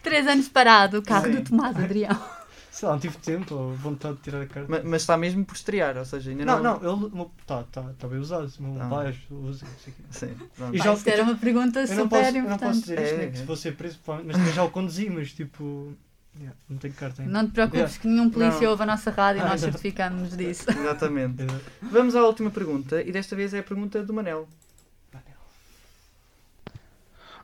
Três 0.02 0.26
anos 0.26 0.48
parado, 0.48 0.98
o 0.98 1.02
carro 1.02 1.26
Sim. 1.26 1.32
do 1.32 1.42
Tomás 1.42 1.76
Adrião. 1.76 2.16
Sei 2.74 2.88
lá, 2.88 2.94
não 2.94 3.00
tive 3.00 3.16
tempo 3.18 3.54
ou 3.54 3.72
vontade 3.76 4.16
de 4.16 4.22
tirar 4.22 4.42
a 4.42 4.46
carta. 4.46 4.68
Ma- 4.68 4.80
Mas 4.82 5.02
está 5.02 5.16
mesmo 5.16 5.44
por 5.44 5.54
estrear, 5.54 5.96
ou 5.96 6.04
seja, 6.04 6.30
ainda 6.32 6.44
não, 6.44 6.60
não. 6.60 6.80
não, 6.80 7.06
ele 7.06 7.30
está 7.40 7.62
tá, 7.70 7.82
tá 7.96 8.08
bem 8.08 8.18
usado, 8.18 8.52
o 8.58 8.62
meu 8.64 8.82
Ah. 8.82 8.88
pai 8.88 9.16
usa, 9.30 9.64
não 9.64 9.78
sei 9.78 9.92
o 9.92 9.96
quê. 9.96 10.02
Sim, 10.10 10.34
pronto. 10.56 10.74
E 10.74 10.78
já- 10.78 10.92
isto 10.92 11.08
era 11.08 11.22
uma 11.22 11.36
pergunta 11.36 11.78
Eu 11.80 11.86
super 11.86 12.00
não 12.00 12.08
posso, 12.08 12.24
eu 12.24 12.32
não 12.32 12.40
importante. 12.40 12.60
posso 12.68 12.80
dizer 12.80 13.00
isto, 13.00 13.14
É, 13.14 13.16
né, 13.18 13.26
que 13.28 13.36
é. 13.36 13.40
se 13.40 13.44
vou 13.44 13.56
ser 13.56 13.76
preso, 13.76 14.00
mas 14.24 14.36
também 14.36 14.52
já 14.52 14.64
o 14.64 14.70
conduzi, 14.72 15.08
mas 15.08 15.32
tipo. 15.32 15.94
Yeah, 16.36 16.56
não 16.68 16.78
tenho 16.78 16.94
carta 16.94 17.22
ainda. 17.22 17.32
Não 17.32 17.46
te 17.46 17.52
preocupes 17.52 17.78
Yeah. 17.80 17.98
que 18.02 18.08
nenhum 18.08 18.28
polícia 18.28 18.60
Não. 18.62 18.70
ouve 18.70 18.82
a 18.82 18.86
nossa 18.86 19.08
rádio 19.12 19.38
e 19.38 19.42
Ah, 19.44 19.50
nós 19.50 19.62
não. 19.62 19.68
certificamos 19.70 20.36
disso. 20.36 20.68
Exatamente. 20.68 21.44
Vamos 21.80 22.16
à 22.16 22.24
última 22.24 22.50
pergunta 22.50 23.00
e 23.00 23.12
desta 23.12 23.36
vez 23.36 23.54
é 23.54 23.60
a 23.60 23.62
pergunta 23.62 24.02
do 24.02 24.12
Manel. 24.12 24.48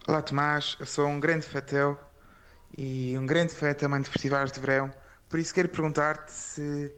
Olá 0.09 0.21
Tomás, 0.23 0.77
eu 0.81 0.87
sou 0.87 1.07
um 1.07 1.21
grande 1.21 1.47
fã 1.47 1.61
teu 1.61 1.97
e 2.77 3.17
um 3.17 3.25
grande 3.27 3.55
fã 3.55 3.73
também 3.75 4.01
de 4.01 4.11
festivais 4.11 4.51
de 4.51 4.59
verão. 4.59 4.93
Por 5.31 5.41
isso 5.41 5.55
quero 5.55 5.71
perguntar-te 5.71 6.33
se 6.33 6.93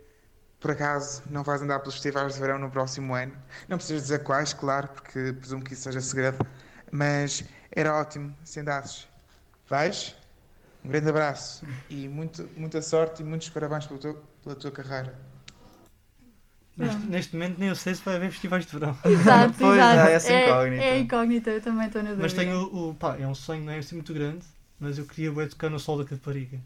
por 0.61 0.73
acaso 0.73 1.23
não 1.31 1.45
vais 1.45 1.63
andar 1.63 1.81
pelos 1.81 1.95
festivais 1.97 2.35
de 2.35 2.41
verão 2.41 2.59
no 2.59 2.71
próximo 2.71 3.15
ano. 3.15 3.35
Não 3.69 3.79
precisas 3.79 4.03
dizer 4.05 4.21
quais, 4.25 4.53
claro, 4.55 4.89
porque 4.89 5.35
presumo 5.35 5.65
que 5.65 5.75
isso 5.75 5.85
seja 5.85 6.01
segredo, 6.01 6.39
mas 6.93 7.45
era 7.73 7.95
ótimo 7.97 8.37
se 8.45 8.61
andasses. 8.61 9.09
Vais? 9.69 10.17
Um 10.85 10.91
grande 10.91 11.11
abraço 11.11 11.67
e 11.91 12.09
muito, 12.09 12.49
muita 12.57 12.83
sorte 12.83 13.23
e 13.23 13.27
muitos 13.27 13.51
parabéns 13.51 13.87
pelo 13.87 14.01
teu- 14.01 14.23
pela 14.43 14.57
tua 14.57 14.73
carreira. 14.73 15.15
Neste, 16.77 17.07
neste 17.07 17.35
momento 17.37 17.59
nem 17.59 17.69
eu 17.69 17.77
sei 17.77 17.95
se 17.95 18.03
vai 18.03 18.17
haver 18.17 18.31
festivais 18.31 18.65
de 18.65 18.73
verão. 18.73 18.97
Exato, 19.05 19.55
Pois, 19.59 19.77
exato. 19.77 19.99
há 20.07 20.11
essa 20.11 20.33
incógnita. 20.33 20.83
É, 20.83 20.89
é 20.97 20.99
incógnita, 21.01 21.51
eu 21.51 21.61
também 21.61 21.87
estou 21.87 22.03
na 22.03 22.11
dúvida. 22.11 22.23
Mas 22.23 22.33
tenho 22.33 22.63
o. 22.63 22.95
pá, 22.95 23.17
é 23.19 23.27
um 23.27 23.35
sonho, 23.35 23.63
não 23.65 23.73
é 23.73 23.79
assim 23.79 23.95
muito 23.97 24.15
grande, 24.15 24.45
mas 24.81 24.99
eu 24.99 25.05
queria 25.07 25.31
bué 25.31 25.47
tocar 25.47 25.69
no 25.71 25.79
Sol 25.79 25.99
da 25.99 26.05
Caparica. 26.09 26.59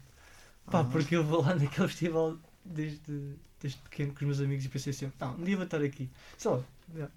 Pá, 0.69 0.79
Ah. 0.81 0.83
porque 0.83 1.15
eu 1.15 1.23
vou 1.23 1.41
lá 1.41 1.53
naquele 1.55 1.87
festival 1.87 2.35
desde, 2.63 3.35
desde 3.61 3.79
pequeno 3.81 4.11
com 4.11 4.17
os 4.19 4.25
meus 4.25 4.41
amigos 4.41 4.65
e 4.65 4.69
pensei 4.69 4.91
assim, 4.91 5.11
não, 5.19 5.35
um 5.35 5.43
dia 5.43 5.55
vou 5.55 5.65
estar 5.65 5.81
aqui. 5.81 6.09
Lá. 6.45 6.59
yeah. 6.93 7.11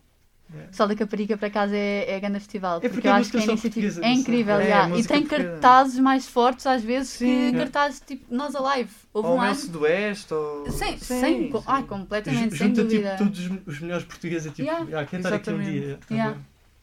Yeah. 0.53 0.73
Sol 0.73 0.89
da 0.89 0.97
Caparica, 0.97 1.37
por 1.39 1.45
acaso, 1.47 1.73
é, 1.75 2.11
é 2.11 2.19
grande 2.19 2.41
festival. 2.41 2.79
É 2.79 2.81
porque, 2.81 2.95
porque 2.95 3.07
eu 3.09 3.13
acho 3.13 3.31
que 3.31 3.41
só 3.41 3.53
iniciativa 3.53 3.87
é 3.87 3.91
sei. 3.91 4.13
incrível. 4.15 4.57
É, 4.59 4.73
a 4.73 4.89
E 4.89 5.05
tem 5.05 5.21
portuguesa. 5.23 5.51
cartazes 5.53 5.99
mais 6.01 6.27
fortes, 6.27 6.67
às 6.67 6.83
vezes, 6.83 7.11
Sim. 7.11 7.51
que 7.53 7.57
É. 7.57 7.59
cartazes 7.61 8.01
tipo 8.05 8.35
Nós 8.35 8.53
Alive. 8.57 8.91
Houve 9.13 9.29
Ou 9.29 9.35
um 9.35 9.37
o 9.37 9.41
ano. 9.41 9.47
Mel 9.47 9.55
Sudoeste, 9.55 10.35
ou... 10.35 10.69
Sem, 10.73 10.99
Sim, 10.99 11.05
sem, 11.21 11.53
sim. 11.53 11.63
ah, 11.67 11.83
completamente, 11.85 12.51
Ju- 12.51 12.57
sem 12.59 12.67
Junta 12.69 12.83
dúvida. 12.83 13.17
tipo 13.17 13.31
todos 13.31 13.65
os, 13.69 13.79
melhores 13.81 14.05
portugueses, 14.07 14.51
tipo, 14.53 14.63
Yeah. 14.63 14.85
yeah, 14.87 15.07
quero 15.09 15.23
estar 15.23 15.37
aqui 15.37 15.51
um 15.51 15.63
dia. 15.63 15.99
tá 16.09 16.15
Yeah. 16.17 16.39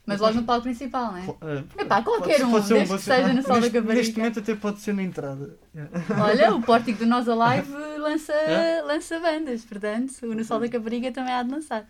Mas 0.08 0.20
logo 0.20 0.34
no 0.34 0.44
palco 0.44 0.62
principal, 0.62 1.12
não 1.12 1.18
é? 1.18 1.22
Eh, 1.26 1.82
Epá, 1.82 2.02
qualquer 2.02 2.44
um, 2.44 2.52
desde 2.60 2.84
bom 2.88 2.96
que 2.96 3.02
seja 3.02 3.32
no 3.32 3.42
Sol 3.42 3.52
da 3.54 3.60
neste, 3.60 3.72
Caparica. 3.72 3.94
neste 3.94 4.18
momento 4.18 4.38
até 4.40 4.54
pode 4.56 4.80
ser 4.80 4.94
na 4.94 5.02
entrada. 5.02 5.56
Yeah. 5.74 5.90
Olha, 6.24 6.54
o 6.54 6.62
pórtico 6.62 6.98
do 7.00 7.06
Nós 7.06 7.28
Alive 7.28 7.70
lança, 7.98 8.32
É? 8.34 8.82
lança 8.82 9.20
bandas, 9.20 9.64
portanto, 9.64 10.12
o 10.22 10.34
No 10.34 10.44
Sol 10.44 10.60
da 10.60 10.68
Caparica 10.68 11.12
também 11.12 11.32
há 11.34 11.42
de 11.42 11.50
lançar. 11.50 11.86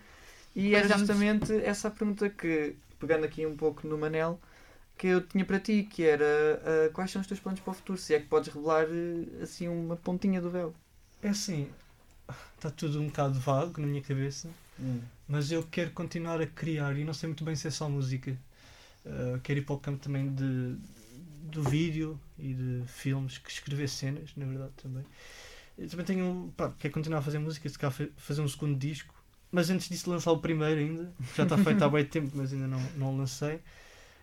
E 0.55 0.63
Pois 0.71 0.75
era 0.75 0.89
vamos- 0.89 1.01
justamente 1.09 1.53
essa 1.65 1.89
a 1.89 1.91
pergunta 1.91 2.29
que, 2.29 2.75
pegando 2.99 3.25
aqui 3.25 3.47
um 3.47 3.57
pouco 3.57 3.87
no 3.87 3.97
Manel, 3.97 4.41
que 4.97 5.07
eu 5.07 5.21
tinha 5.21 5.45
para 5.45 5.61
ti, 5.61 5.85
que 5.89 6.03
era 6.03 6.25
ah, 6.65 6.91
quais 6.93 7.11
são 7.11 7.21
os 7.21 7.29
teus 7.29 7.39
planos 7.39 7.61
para 7.61 7.71
o 7.71 7.75
futuro? 7.75 7.99
Se 7.99 8.15
é 8.15 8.19
que 8.21 8.27
podes 8.27 8.53
revelar 8.53 8.85
eh, 8.91 9.43
assim 9.43 9.69
uma 9.69 9.97
pontinha 9.97 10.41
do 10.41 10.51
véu. 10.51 10.75
É 11.23 11.29
assim, 11.29 11.69
está 12.57 12.71
tudo 12.71 13.01
um 13.01 13.07
bocado 13.07 13.39
vago 13.39 13.81
na 13.81 13.87
minha 13.87 14.03
cabeça. 14.03 14.49
Mas 15.29 15.53
eu 15.53 15.63
quero 15.65 15.91
continuar 15.93 16.41
a 16.41 16.47
criar 16.47 16.97
e 16.99 17.05
não 17.05 17.15
sei 17.15 17.29
muito 17.29 17.45
bem 17.45 17.55
se 17.57 17.69
é 17.69 17.71
só 17.71 17.89
música. 17.89 18.39
Uh, 19.07 19.41
quero 19.43 19.61
ir 19.61 19.63
para 19.63 19.75
o 19.77 19.79
campo 19.81 19.99
também 20.03 20.33
de, 20.35 20.77
do 21.51 21.63
vídeo 21.63 22.21
e 22.39 22.55
de 22.55 22.83
filmes, 22.87 23.39
que 23.39 23.51
escrever 23.51 23.89
cenas, 23.89 24.31
na 24.37 24.47
verdade 24.47 24.73
também. 24.83 25.05
Eu 25.79 25.89
também 25.89 26.07
tenho, 26.07 26.53
pá, 26.57 26.73
quero 26.79 26.95
continuar 26.95 27.21
a 27.21 27.23
fazer 27.23 27.39
música, 27.39 27.69
se 27.69 27.79
calhar 27.79 27.93
fa- 27.93 28.09
fazer 28.17 28.43
um 28.43 28.49
segundo 28.49 28.79
disco, 28.79 29.15
mas 29.53 29.71
antes 29.71 29.89
disso 29.89 30.11
lançar 30.11 30.33
o 30.33 30.39
primeiro 30.41 30.81
ainda, 30.81 31.13
já 31.37 31.45
está 31.45 31.57
feito 31.59 31.83
há 31.83 31.89
bem 31.89 32.05
tempo, 32.07 32.33
mas 32.35 32.53
ainda 32.53 32.67
não, 32.67 32.81
não 32.97 33.17
lancei. 33.17 33.61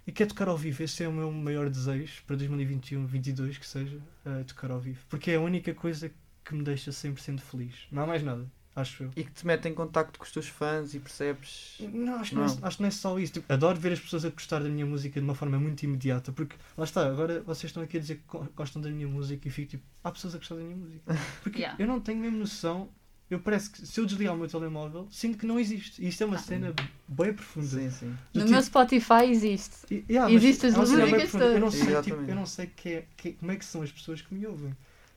E 0.07 0.11
quero 0.11 0.29
tocar 0.29 0.47
ao 0.47 0.57
vivo, 0.57 0.83
esse 0.83 1.03
é 1.03 1.07
o 1.07 1.13
meu 1.13 1.31
maior 1.31 1.69
desejo 1.69 2.23
para 2.27 2.35
2021, 2.35 3.01
2022 3.01 3.57
que 3.57 3.67
seja, 3.67 3.97
uh, 4.25 4.43
tocar 4.45 4.71
ao 4.71 4.79
vivo. 4.79 4.99
Porque 5.09 5.31
é 5.31 5.35
a 5.35 5.41
única 5.41 5.73
coisa 5.73 6.11
que 6.43 6.55
me 6.55 6.63
deixa 6.63 6.91
100% 6.91 7.41
feliz. 7.41 7.73
Não 7.91 8.03
há 8.03 8.07
mais 8.07 8.23
nada, 8.23 8.49
acho 8.75 9.03
eu. 9.03 9.11
E 9.15 9.23
que 9.23 9.31
te 9.31 9.45
mete 9.47 9.67
em 9.67 9.73
contacto 9.73 10.19
com 10.19 10.25
os 10.25 10.31
teus 10.31 10.47
fãs 10.47 10.93
e 10.93 10.99
percebes. 10.99 11.77
Não, 11.79 12.15
acho 12.15 12.31
que 12.31 12.35
não, 12.35 12.43
é, 12.43 12.47
Não. 12.47 12.57
acho 12.61 12.77
que 12.77 12.83
não 12.83 12.87
é 12.87 12.91
só 12.91 13.17
isso. 13.19 13.33
Tipo, 13.33 13.51
adoro 13.53 13.79
ver 13.79 13.93
as 13.93 13.99
pessoas 13.99 14.25
a 14.25 14.29
gostar 14.29 14.61
da 14.61 14.69
minha 14.69 14.85
música 14.85 15.19
de 15.19 15.23
uma 15.25 15.35
forma 15.35 15.57
muito 15.57 15.83
imediata, 15.83 16.31
porque 16.31 16.55
lá 16.77 16.83
está, 16.83 17.05
agora 17.07 17.41
vocês 17.41 17.65
estão 17.69 17.81
aqui 17.83 17.97
a 17.97 17.99
dizer 17.99 18.15
que 18.17 18.23
go- 18.27 18.47
gostam 18.55 18.81
da 18.81 18.89
minha 18.89 19.07
música 19.07 19.47
e 19.47 19.51
fico 19.51 19.69
tipo, 19.71 19.83
há 20.03 20.11
pessoas 20.11 20.35
a 20.35 20.37
gostar 20.37 20.55
da 20.55 20.61
minha 20.61 20.75
música. 20.75 21.03
Porque 21.43 21.59
Yeah. 21.59 21.81
eu 21.81 21.87
não 21.87 21.99
tenho 21.99 22.19
mesmo 22.19 22.37
noção, 22.37 22.89
eu 23.29 23.39
parece 23.39 23.69
que 23.71 23.87
se 23.87 23.99
eu 23.99 24.05
desligar 24.05 24.35
o 24.35 24.37
meu 24.37 24.47
telemóvel, 24.47 25.07
sinto 25.09 25.37
que 25.39 25.45
não 25.47 25.59
existe. 25.59 25.99
E 26.03 26.07
isto 26.09 26.21
é 26.21 26.25
uma 26.27 26.37
cena 26.37 26.73
bem 27.07 27.33
profunda. 27.33 27.65
Sim, 27.67 27.89
sim. 27.89 28.05
Do 28.33 28.39
No 28.39 28.41
tipo- 28.41 28.51
meu 28.51 28.61
Spotify 28.61 29.23
existe. 29.31 29.77
e- 29.89 30.05
yeah, 30.07 30.31
mas 30.31 30.43
Existem 30.43 30.69
as 30.69 30.75
é 30.75 30.77
uma 30.79 30.85
cena 30.85 30.97
bem 31.05 31.11
músicas 31.13 31.31
profunda. 31.31 31.53
Eu 31.55 31.59
não 31.59 31.69
todas. 31.71 31.85
sei, 31.85 32.01
tipo, 32.03 32.29
eu 32.31 32.35
não 32.35 32.45
sei 32.45 32.67
que 32.67 32.89
é- 32.89 33.05
que- 33.17 33.33
como 33.33 33.51
é 33.51 33.55
que 33.55 33.65
são 33.65 33.81
as 33.81 33.91
pessoas 33.91 34.21
que 34.21 34.33
me 34.33 34.45
ouvem. 34.45 34.75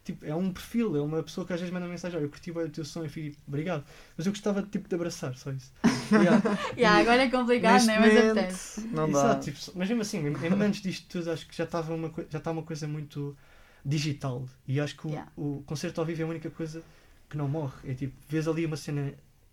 Tipo, 0.09 0.25
é 0.25 0.35
um 0.35 0.51
perfil, 0.51 0.97
é 0.97 1.03
uma 1.03 1.23
pessoa 1.23 1.47
que 1.47 1.53
às 1.53 1.61
vezes 1.61 1.71
manda 1.71 1.87
mensagem, 1.87 2.17
olha, 2.17 2.25
eu 2.25 2.31
curti 2.31 2.51
bem 2.51 2.65
o 2.65 2.71
teu 2.71 2.83
som 2.83 3.05
e 3.05 3.11
fico 3.11 3.29
tipo, 3.29 3.43
obrigado. 3.47 3.85
Mas 4.17 4.25
eu 4.25 4.33
gostava 4.33 4.63
tipo, 4.63 4.89
de 4.89 4.95
abraçar, 4.95 5.37
só 5.37 5.51
isso. 5.53 5.71
Yeah. 6.11 6.43
Yeah, 6.75 7.01
agora 7.01 7.25
é 7.25 7.29
complicado, 7.29 7.85
né? 7.85 7.99
Mas 7.99 8.15
momento, 8.15 8.31
apetece. 8.39 8.81
não 8.87 9.11
dá. 9.13 9.19
Exato, 9.19 9.45
tipo, 9.45 9.59
mas 9.75 9.87
mesmo 9.87 10.01
assim, 10.01 10.21
mesmo 10.21 10.39
mesmo 10.39 10.63
antes 10.63 10.81
disto 10.81 11.07
tudo, 11.11 11.31
acho 11.31 11.47
que 11.47 11.55
já 11.55 11.65
estava 11.65 11.95
uma, 11.95 12.11
já 12.31 12.39
está 12.39 12.51
uma 12.51 12.63
coisa 12.63 12.89
muito 12.89 13.37
digital. 13.85 14.49
E 14.67 14.81
acho 14.81 14.97
que 14.97 15.07
o, 15.07 15.11
Yeah. 15.11 15.31
o 15.37 15.63
concerto 15.67 16.01
ao 16.01 16.07
vivo 16.07 16.23
é 16.23 16.25
a 16.25 16.29
única 16.29 16.49
coisa 16.49 16.83
que 17.29 17.37
não 17.37 17.47
morre. 17.47 17.91
É 17.91 17.93
tipo, 17.93 18.15
vês 18.31 18.49
ali 18.49 18.65
uma 18.65 18.79
cena 18.79 19.13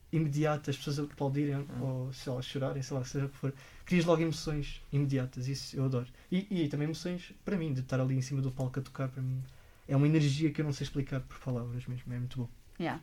imediata, 0.10 0.72
as 0.72 0.78
pessoas 0.78 1.00
aplaudirem 1.00 1.68
ou 1.82 2.14
sei 2.14 2.32
lá, 2.32 2.42
chorarem, 2.42 2.82
sei 2.82 2.96
lá, 2.96 3.04
seja 3.04 3.26
o 3.26 3.30
que 3.30 3.36
for. 3.36 3.54
Crias 3.86 4.06
logo 4.06 4.22
emoções 4.22 4.82
imediatas, 4.94 5.50
isso 5.50 5.76
eu 5.76 5.84
adoro. 5.84 6.08
E, 6.32 6.48
e 6.50 6.70
também 6.70 6.86
emoções 6.86 7.34
para 7.44 7.58
mim, 7.58 7.74
de 7.74 7.82
estar 7.82 8.00
ali 8.00 8.16
em 8.16 8.22
cima 8.22 8.42
do 8.42 8.50
palco 8.50 8.80
a 8.80 8.82
tocar, 8.82 9.10
para 9.10 9.22
mim 9.22 9.44
é 9.88 9.96
uma 9.96 10.08
energia 10.08 10.52
que 10.52 10.62
eu 10.62 10.66
não 10.66 10.72
sei 10.74 10.86
explicar 10.86 11.20
por 11.22 11.38
palavras 11.40 11.86
mesmo, 11.86 12.14
é 12.14 12.18
muito 12.18 12.38
bom. 12.40 12.50
Yeah. 12.80 13.00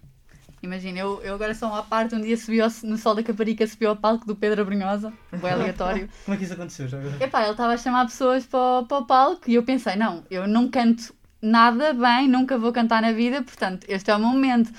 Imagina, 0.63 0.99
eu, 1.01 1.21
eu 1.23 1.35
agora 1.35 1.55
só 1.55 1.75
à 1.75 1.83
parte, 1.83 2.15
um 2.15 2.21
dia 2.21 2.37
subi 2.37 2.61
ao- 2.61 2.71
no 2.85 2.97
Sol 2.97 3.15
da 3.17 3.23
Caparica, 3.23 3.67
subi 3.67 3.85
ao 3.87 3.97
palco 3.97 4.27
do 4.27 4.37
Pedro 4.37 4.63
Abrunhosa, 4.63 5.13
bem 5.33 5.51
aleatório. 5.53 6.09
Como 6.25 6.35
é 6.35 6.39
que 6.39 6.45
isso 6.45 6.53
aconteceu 6.53 6.87
já? 6.89 6.99
Epá, 7.21 7.43
ele 7.43 7.51
estava 7.53 7.73
a 7.73 7.77
chamar 7.77 8.05
pessoas 8.07 8.47
para, 8.47 8.81
o- 8.81 8.87
para 8.87 8.99
o 8.99 9.05
palco 9.07 9.43
e 9.51 9.55
eu 9.55 9.63
pensei, 9.65 9.97
não, 9.97 10.25
eu 10.31 10.47
não 10.47 10.69
canto 10.69 11.13
nada 11.41 11.93
bem, 11.93 12.29
nunca 12.29 12.57
vou 12.57 12.73
cantar 12.73 13.03
na 13.03 13.11
vida, 13.13 13.43
portanto, 13.43 13.85
este 13.89 14.11
é 14.11 14.15
o 14.15 14.19
meu 14.21 14.29
momento. 14.29 14.73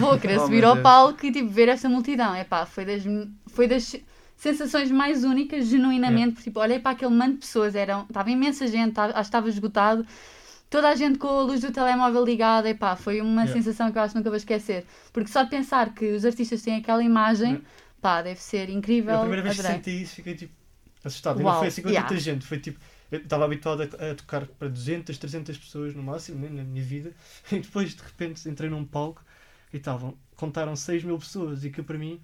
Vou 0.00 0.16
querer 0.20 0.38
Oh, 0.38 0.44
subir 0.46 0.64
ao 0.64 0.72
Deus. 0.74 0.82
palco 0.82 1.26
e 1.26 1.30
tipo, 1.32 1.48
ver 1.50 1.68
esta 1.68 1.88
multidão. 1.88 2.34
Epá, 2.34 2.64
foi 2.64 2.86
das, 2.86 3.02
foi 3.48 3.68
das 3.68 3.94
sensações 4.36 4.90
mais 4.90 5.22
únicas, 5.24 5.66
genuinamente, 5.66 6.32
porque 6.32 6.44
tipo, 6.44 6.60
olhei 6.60 6.78
para 6.78 6.92
aquele 6.92 7.14
monte 7.14 7.32
de 7.32 7.38
pessoas, 7.38 7.74
eram, 7.74 8.02
estava 8.08 8.30
imensa 8.30 8.66
gente, 8.66 8.90
estava- 8.90 9.12
acho 9.12 9.20
que 9.20 9.22
estava 9.28 9.48
esgotado. 9.50 10.06
Toda 10.68 10.88
a 10.90 10.94
gente 10.96 11.18
com 11.18 11.28
a 11.28 11.42
luz 11.42 11.60
do 11.60 11.72
telemóvel 11.72 12.24
ligada, 12.24 12.68
epá, 12.68 12.96
foi 12.96 13.20
uma 13.20 13.44
Yeah. 13.44 13.52
sensação 13.52 13.90
que 13.92 13.98
eu 13.98 14.02
acho 14.02 14.12
que 14.14 14.18
nunca 14.18 14.30
vou 14.30 14.36
esquecer. 14.36 14.86
Porque 15.12 15.30
só 15.30 15.42
de 15.44 15.50
pensar 15.50 15.94
que 15.94 16.12
os 16.12 16.24
artistas 16.24 16.62
têm 16.62 16.76
aquela 16.76 17.02
imagem, 17.04 17.52
Yeah. 17.52 17.64
pá, 18.00 18.22
deve 18.22 18.40
ser 18.40 18.68
incrível. 18.70 19.14
a 19.14 19.18
primeira 19.18 19.42
vez 19.42 19.54
que 19.54 19.60
adorei. 19.60 19.76
senti 19.76 19.90
isso 20.02 20.14
fiquei 20.16 20.34
tipo 20.34 20.54
assustado. 21.04 21.40
E 21.40 21.44
Uau, 21.44 21.52
não 21.52 21.54
foi 21.54 21.68
assim 21.68 21.82
com 21.82 21.88
yeah. 21.88 22.08
tanta 22.08 22.16
gente, 22.20 22.46
foi 22.46 22.58
tipo. 22.58 22.78
Eu 23.10 23.20
estava 23.20 23.44
habituado 23.44 23.82
a, 23.82 24.10
a 24.12 24.14
tocar 24.16 24.46
para 24.46 24.68
200, 24.68 25.16
300 25.18 25.56
pessoas 25.56 25.94
no 25.94 26.02
máximo 26.02 26.40
né, 26.40 26.48
na 26.48 26.64
minha 26.64 26.82
vida 26.84 27.12
e 27.52 27.60
depois 27.60 27.94
de 27.94 28.02
repente 28.02 28.48
entrei 28.48 28.68
num 28.68 28.84
palco 28.84 29.22
e 29.72 29.76
estavam, 29.76 30.16
contaram 30.36 30.74
6 30.74 31.04
mil 31.04 31.18
pessoas 31.18 31.64
e 31.64 31.70
que 31.70 31.82
para 31.82 31.96
mim 31.98 32.20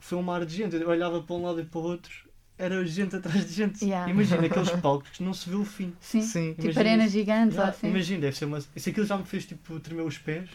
foi 0.00 0.18
um 0.18 0.22
mar 0.22 0.44
de 0.46 0.56
gente. 0.56 0.76
Eu 0.76 0.88
olhava 0.90 1.22
para 1.22 1.36
um 1.36 1.44
lado 1.44 1.60
e 1.60 1.64
para 1.64 1.78
o 1.80 1.82
outro, 1.84 2.27
era 2.58 2.84
gente 2.84 3.14
atrás 3.16 3.46
de 3.46 3.52
gente. 3.52 3.84
Yeah. 3.84 4.10
Imagina 4.10 4.44
aqueles 4.46 4.70
palcos 4.70 5.10
que 5.10 5.22
não 5.22 5.32
se 5.32 5.48
vê 5.48 5.56
o 5.56 5.64
fim. 5.64 5.94
Sim, 6.00 6.22
Sim. 6.22 6.50
tipo 6.54 6.62
Imagina 6.64 6.80
arenas 6.80 7.06
isso. 7.06 7.18
gigantes 7.18 7.54
ou 7.56 7.60
Yeah, 7.62 7.76
assim. 7.76 7.88
Imagina, 7.88 8.20
deve 8.22 8.36
ser 8.36 8.44
uma. 8.46 8.60
Se 8.60 8.90
aquilo 8.90 9.06
já 9.06 9.16
me 9.16 9.24
fez 9.24 9.46
tipo 9.46 9.78
tremer 9.80 10.02
os 10.02 10.18
pés, 10.18 10.48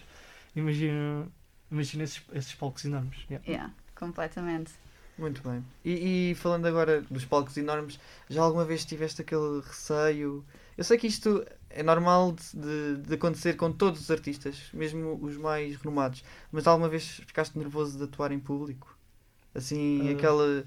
imagina, 0.55 1.27
imagina 1.71 2.03
esses, 2.03 2.21
esses 2.33 2.53
palcos 2.53 2.85
enormes. 2.85 3.17
Yeah. 3.29 3.45
Yeah, 3.49 3.73
completamente. 3.95 4.71
Muito 5.17 5.47
bem. 5.47 5.63
E, 5.85 6.31
e 6.31 6.35
falando 6.35 6.65
agora 6.65 7.01
dos 7.09 7.23
palcos 7.23 7.55
enormes, 7.57 7.99
já 8.29 8.41
alguma 8.41 8.65
vez 8.65 8.83
tiveste 8.83 9.21
aquele 9.21 9.61
receio? 9.61 10.43
Eu 10.75 10.83
sei 10.83 10.97
que 10.97 11.05
isto 11.05 11.45
é 11.69 11.83
normal 11.83 12.35
de, 12.51 12.97
de- 12.97 13.13
acontecer 13.13 13.55
com 13.55 13.71
todos 13.71 14.01
os 14.01 14.09
artistas, 14.09 14.57
mesmo 14.73 15.19
os 15.21 15.37
mais 15.37 15.75
renomados, 15.75 16.23
mas 16.51 16.65
alguma 16.65 16.89
vez 16.89 17.21
ficaste 17.27 17.55
nervoso 17.59 17.95
de 17.95 18.05
atuar 18.05 18.31
em 18.31 18.39
público? 18.39 18.97
Assim, 19.53 20.09
Ah. 20.09 20.11
aquele, 20.13 20.65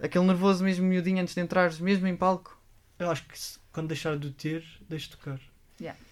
aquele 0.00 0.24
nervoso 0.24 0.64
mesmo 0.64 0.86
miudinho 0.86 1.20
antes 1.20 1.34
de 1.34 1.40
entrares, 1.40 1.78
mesmo 1.78 2.06
em 2.06 2.16
palco? 2.16 2.60
Eu 2.98 3.10
acho 3.10 3.26
que 3.26 3.38
se- 3.38 3.58
quando 3.72 3.88
deixar 3.88 4.16
de 4.18 4.28
o 4.28 4.32
ter, 4.32 4.64
deixo 4.88 5.10
de 5.10 5.16
tocar. 5.16 5.40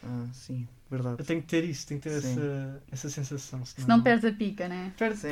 Ah, 0.03 0.27
sim, 0.33 0.69
verdade. 0.91 1.17
Eu 1.19 1.25
tenho 1.25 1.41
que 1.41 1.49
ter 1.49 1.65
isso, 1.65 1.87
tenho 1.87 1.99
que 2.01 2.09
ter 2.09 2.21
Sim. 2.21 2.33
essa, 2.33 2.83
essa 2.93 3.09
sensação. 3.11 3.65
Se 3.65 3.89
não 3.89 4.03
perdes 4.03 4.25
a 4.27 4.33
pica, 4.33 4.69
né? 4.69 4.93
Perde, 4.99 5.17
Sim. 5.19 5.29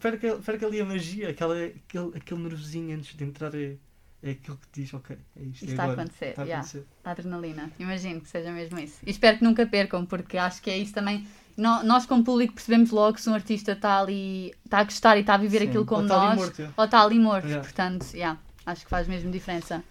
perde, 0.00 0.18
perde, 0.18 0.42
perde 0.42 0.64
ali 0.64 0.80
a 0.80 0.84
magia, 0.84 1.28
aquela, 1.28 1.54
aquele, 1.54 2.16
aquele 2.16 2.40
nervosinho 2.40 2.96
antes 2.96 3.14
de 3.14 3.22
entrar 3.24 3.54
é, 3.54 3.76
é 4.22 4.30
aquilo 4.30 4.56
que 4.56 4.66
te 4.68 4.80
diz, 4.82 4.94
ok, 4.94 5.16
é 5.36 5.42
isto. 5.42 5.64
Isto 5.64 5.64
é 5.64 5.70
está 5.72 5.82
a 5.82 5.84
agora, 5.86 6.00
acontecer, 6.00 6.28
está 6.30 6.42
a 6.42 6.44
yeah. 6.46 6.60
acontecer. 6.66 6.86
A 7.04 7.10
adrenalina. 7.10 7.70
Imagino 7.78 8.20
que 8.22 8.28
seja 8.30 8.50
mesmo 8.50 8.78
isso. 8.78 8.98
E 9.06 9.10
espero 9.10 9.38
que 9.38 9.44
nunca 9.44 9.66
percam, 9.66 10.06
porque 10.06 10.38
acho 10.38 10.62
que 10.62 10.70
é 10.70 10.78
isso 10.78 10.94
também. 10.94 11.26
Nós, 11.56 12.04
como 12.04 12.24
público, 12.24 12.54
percebemos 12.54 12.90
logo 12.90 13.18
se 13.18 13.30
um 13.30 13.34
artista 13.34 13.72
está 13.72 14.00
ali, 14.00 14.52
está 14.64 14.78
a 14.78 14.84
gostar 14.84 15.16
e 15.16 15.20
está 15.20 15.34
a 15.34 15.36
viver 15.38 15.60
Sim. 15.60 15.68
aquilo 15.68 15.84
como 15.84 16.00
Ou 16.00 16.06
está 16.06 16.20
ali 16.20 16.26
nós, 16.26 16.36
morto, 16.36 16.62
é. 16.62 16.68
ou 16.76 16.84
está 16.84 17.02
ali 17.02 17.18
morto. 17.18 17.46
Yeah. 17.46 17.64
Portanto, 17.64 18.06
yeah, 18.12 18.38
acho 18.66 18.84
que 18.84 18.90
faz 18.90 19.06
mesmo 19.06 19.30
diferença. 19.30 19.82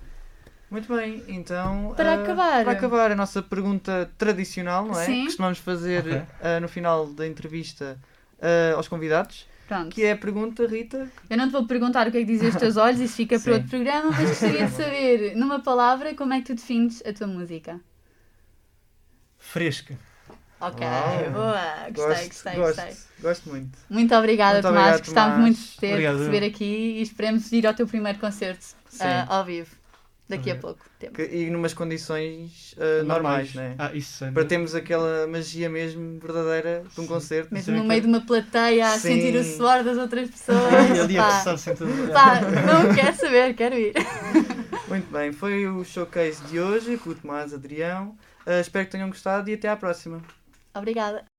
Muito 0.70 0.94
bem, 0.94 1.24
então. 1.28 1.94
Para 1.96 2.14
ah, 2.14 2.22
acabar. 2.22 2.64
Para 2.64 2.74
acabar, 2.74 3.12
a 3.12 3.16
nossa 3.16 3.42
pergunta 3.42 4.12
tradicional, 4.18 4.86
não 4.86 5.00
é? 5.00 5.06
Sim. 5.06 5.20
Que 5.20 5.26
costumamos 5.26 5.60
fazer 5.60 6.00
Ok. 6.00 6.22
ah, 6.42 6.60
no 6.60 6.68
final 6.68 7.08
da 7.08 7.28
entrevista 7.28 7.98
ah, 8.42 8.76
aos 8.76 8.88
convidados. 8.88 9.48
Pronto. 9.68 9.94
Que 9.94 10.04
é 10.04 10.12
a 10.12 10.18
pergunta, 10.18 10.68
Rita. 10.68 11.10
Eu 11.30 11.38
não 11.38 11.48
te 11.48 11.52
vou 11.52 11.66
perguntar 11.66 12.08
o 12.08 12.12
que 12.12 12.18
é 12.18 12.20
que 12.22 12.26
dizem 12.26 12.50
os 12.50 12.56
teus 12.56 12.76
olhos, 12.76 13.00
isso 13.00 13.16
fica 13.16 13.40
para 13.40 13.54
Sim. 13.54 13.60
outro 13.60 13.70
programa, 13.70 14.12
mas 14.12 14.30
gostaria 14.30 14.66
de 14.66 14.72
saber, 14.74 15.36
numa 15.36 15.60
palavra, 15.60 16.14
como 16.16 16.34
é 16.34 16.42
que 16.42 16.48
tu 16.48 16.56
defines 16.56 17.02
a 17.06 17.14
tua 17.14 17.28
música? 17.28 17.80
Fresca. 19.38 19.98
Ok, 20.68 20.88
Uau. 20.88 21.32
boa, 21.32 21.62
gostei, 21.92 22.06
gosto, 22.06 22.28
gostei, 22.28 22.56
gosto, 22.56 22.76
gostei. 22.82 22.96
Muito 23.22 23.50
muito. 23.50 23.78
Muito 23.90 24.16
obrigada, 24.16 24.54
Muito 24.54 24.68
Tomás, 24.68 24.86
obrigado, 24.88 25.06
gostámos 25.06 25.34
Tomás. 25.36 25.42
muito 25.42 25.60
de 25.72 25.78
ter 25.78 25.92
Obrigado. 25.92 26.18
receber 26.20 26.46
aqui 26.46 26.64
e 26.66 27.02
esperemos 27.02 27.52
ir 27.52 27.68
ao 27.68 27.74
teu 27.74 27.86
primeiro 27.88 28.20
concerto 28.20 28.64
Sim. 28.90 29.04
ah, 29.04 29.26
ao 29.28 29.44
vivo, 29.44 29.76
daqui 30.30 30.52
a 30.52 30.56
pouco 30.56 30.80
tempo. 30.98 31.14
Que- 31.16 31.26
e 31.26 31.50
numas 31.50 31.74
condições 31.74 32.76
ah, 32.80 33.04
normais, 33.04 33.54
não 33.54 33.62
é? 33.64 33.76
Ah, 33.78 33.92
isso 33.94 34.24
é. 34.24 34.32
Para 34.32 34.46
termos 34.46 34.74
aquela 34.74 35.28
magia 35.28 35.70
mesmo 35.70 36.18
verdadeira 36.20 36.84
de 36.94 37.02
um 37.02 37.08
concerto. 37.08 37.54
Mesmo 37.54 37.76
no 37.76 37.82
que- 37.82 37.88
meio 37.88 38.02
de 38.02 38.08
uma 38.08 38.22
plateia 38.22 38.88
a 38.88 38.92
Sim. 39.00 39.00
sentir 39.22 39.36
o 39.36 39.44
suor 39.44 39.84
das 39.84 39.98
outras 39.98 40.30
pessoas. 40.30 40.60
E 40.96 41.00
ali 41.00 41.18
a 41.18 41.24
passar 41.24 41.58
pá, 42.14 42.40
não 42.42 42.94
quero 42.96 43.18
saber, 43.18 43.54
quero 43.54 43.76
ir. 43.76 43.94
Muito 44.88 45.12
bem, 45.12 45.32
foi 45.34 45.68
o 45.68 45.84
showcase 45.84 46.42
de 46.44 46.60
hoje 46.60 46.98
com 46.98 47.10
o 47.10 47.16
Tomás 47.16 47.54
Adrião. 47.54 48.16
Ah, 48.46 48.60
espero 48.60 48.86
que 48.86 48.92
tenham 48.92 49.10
gostado 49.10 49.50
e 49.50 49.54
até 49.54 49.68
à 49.70 49.76
próxima. 49.76 50.22
Obrigada. 50.76 51.33